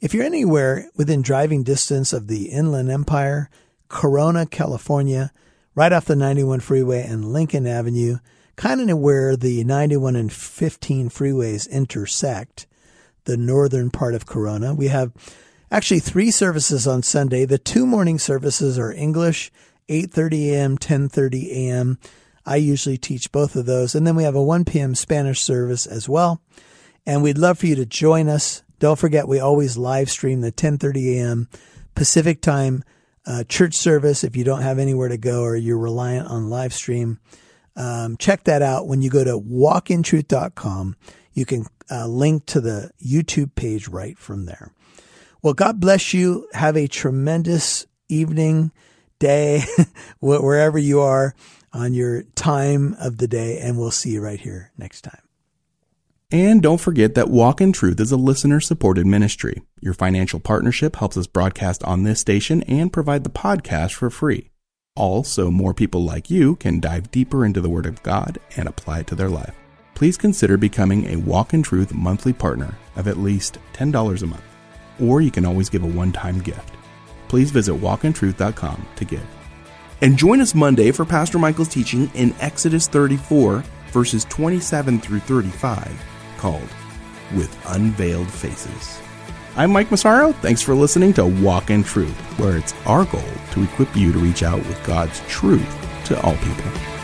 If 0.00 0.12
you're 0.12 0.24
anywhere 0.24 0.90
within 0.96 1.22
driving 1.22 1.62
distance 1.62 2.12
of 2.12 2.26
the 2.26 2.46
Inland 2.46 2.90
Empire, 2.90 3.48
Corona, 3.88 4.46
California, 4.46 5.32
right 5.74 5.92
off 5.92 6.06
the 6.06 6.16
91 6.16 6.60
freeway 6.60 7.02
and 7.02 7.32
Lincoln 7.32 7.66
Avenue, 7.66 8.18
kind 8.56 8.90
of 8.90 8.98
where 8.98 9.36
the 9.36 9.62
91 9.64 10.16
and 10.16 10.32
15 10.32 11.08
freeways 11.08 11.70
intersect, 11.70 12.66
the 13.24 13.36
northern 13.36 13.90
part 13.90 14.14
of 14.14 14.26
Corona. 14.26 14.74
We 14.74 14.88
have 14.88 15.12
actually 15.70 16.00
three 16.00 16.30
services 16.30 16.86
on 16.86 17.02
Sunday. 17.02 17.44
The 17.44 17.58
two 17.58 17.86
morning 17.86 18.18
services 18.18 18.78
are 18.78 18.92
English, 18.92 19.50
8:30 19.88 20.50
a.m., 20.52 20.78
10:30 20.78 21.50
a.m. 21.50 21.98
I 22.44 22.56
usually 22.56 22.98
teach 22.98 23.32
both 23.32 23.56
of 23.56 23.66
those. 23.66 23.94
And 23.94 24.06
then 24.06 24.14
we 24.14 24.22
have 24.22 24.36
a 24.36 24.42
1 24.42 24.64
p.m. 24.64 24.94
Spanish 24.94 25.40
service 25.40 25.84
as 25.84 26.08
well. 26.08 26.40
And 27.04 27.22
we'd 27.22 27.38
love 27.38 27.58
for 27.58 27.66
you 27.66 27.74
to 27.74 27.86
join 27.86 28.28
us. 28.28 28.62
Don't 28.78 28.98
forget, 28.98 29.26
we 29.26 29.40
always 29.40 29.76
live 29.76 30.10
stream 30.10 30.40
the 30.40 30.52
10:30 30.52 31.16
a.m. 31.16 31.48
Pacific 31.94 32.40
time 32.40 32.84
uh, 33.26 33.44
church 33.44 33.74
service 33.74 34.22
if 34.22 34.36
you 34.36 34.44
don't 34.44 34.62
have 34.62 34.78
anywhere 34.78 35.08
to 35.08 35.18
go 35.18 35.42
or 35.42 35.56
you're 35.56 35.78
reliant 35.78 36.28
on 36.28 36.48
live 36.48 36.72
stream. 36.72 37.18
Um, 37.74 38.16
check 38.16 38.44
that 38.44 38.62
out 38.62 38.86
when 38.86 39.02
you 39.02 39.10
go 39.10 39.24
to 39.24 39.38
walkintruth.com. 39.38 40.96
You 41.32 41.44
can 41.44 41.66
uh, 41.90 42.06
link 42.06 42.46
to 42.46 42.60
the 42.60 42.90
YouTube 43.04 43.54
page 43.54 43.88
right 43.88 44.18
from 44.18 44.46
there. 44.46 44.72
Well, 45.46 45.54
God 45.54 45.78
bless 45.78 46.12
you. 46.12 46.48
Have 46.54 46.76
a 46.76 46.88
tremendous 46.88 47.86
evening, 48.08 48.72
day, 49.20 49.62
wherever 50.18 50.76
you 50.76 50.98
are 50.98 51.36
on 51.72 51.94
your 51.94 52.24
time 52.34 52.96
of 52.98 53.18
the 53.18 53.28
day, 53.28 53.60
and 53.60 53.78
we'll 53.78 53.92
see 53.92 54.10
you 54.10 54.20
right 54.20 54.40
here 54.40 54.72
next 54.76 55.02
time. 55.02 55.20
And 56.32 56.60
don't 56.60 56.80
forget 56.80 57.14
that 57.14 57.30
Walk 57.30 57.60
in 57.60 57.72
Truth 57.72 58.00
is 58.00 58.10
a 58.10 58.16
listener 58.16 58.58
supported 58.58 59.06
ministry. 59.06 59.62
Your 59.78 59.94
financial 59.94 60.40
partnership 60.40 60.96
helps 60.96 61.16
us 61.16 61.28
broadcast 61.28 61.80
on 61.84 62.02
this 62.02 62.18
station 62.18 62.64
and 62.64 62.92
provide 62.92 63.22
the 63.22 63.30
podcast 63.30 63.92
for 63.92 64.10
free. 64.10 64.50
Also, 64.96 65.52
more 65.52 65.72
people 65.72 66.02
like 66.02 66.28
you 66.28 66.56
can 66.56 66.80
dive 66.80 67.12
deeper 67.12 67.46
into 67.46 67.60
the 67.60 67.70
Word 67.70 67.86
of 67.86 68.02
God 68.02 68.40
and 68.56 68.66
apply 68.66 68.98
it 68.98 69.06
to 69.06 69.14
their 69.14 69.30
life. 69.30 69.54
Please 69.94 70.16
consider 70.16 70.56
becoming 70.56 71.06
a 71.06 71.20
Walk 71.20 71.54
in 71.54 71.62
Truth 71.62 71.94
monthly 71.94 72.32
partner 72.32 72.76
of 72.96 73.06
at 73.06 73.16
least 73.16 73.58
$10 73.74 74.22
a 74.24 74.26
month. 74.26 74.55
Or 75.00 75.20
you 75.20 75.30
can 75.30 75.44
always 75.44 75.68
give 75.68 75.82
a 75.82 75.86
one 75.86 76.12
time 76.12 76.40
gift. 76.40 76.74
Please 77.28 77.50
visit 77.50 77.74
walkintruth.com 77.74 78.86
to 78.96 79.04
give. 79.04 79.26
And 80.02 80.18
join 80.18 80.40
us 80.40 80.54
Monday 80.54 80.92
for 80.92 81.04
Pastor 81.04 81.38
Michael's 81.38 81.68
teaching 81.68 82.10
in 82.14 82.34
Exodus 82.40 82.86
34, 82.86 83.64
verses 83.88 84.24
27 84.26 85.00
through 85.00 85.20
35, 85.20 86.04
called 86.36 86.68
With 87.34 87.58
Unveiled 87.68 88.30
Faces. 88.30 89.00
I'm 89.56 89.70
Mike 89.70 89.90
Massaro. 89.90 90.32
Thanks 90.32 90.60
for 90.60 90.74
listening 90.74 91.14
to 91.14 91.24
Walk 91.24 91.70
in 91.70 91.82
Truth, 91.82 92.18
where 92.38 92.58
it's 92.58 92.74
our 92.84 93.06
goal 93.06 93.22
to 93.52 93.62
equip 93.62 93.96
you 93.96 94.12
to 94.12 94.18
reach 94.18 94.42
out 94.42 94.58
with 94.58 94.84
God's 94.86 95.20
truth 95.28 96.04
to 96.04 96.20
all 96.20 96.36
people. 96.36 96.95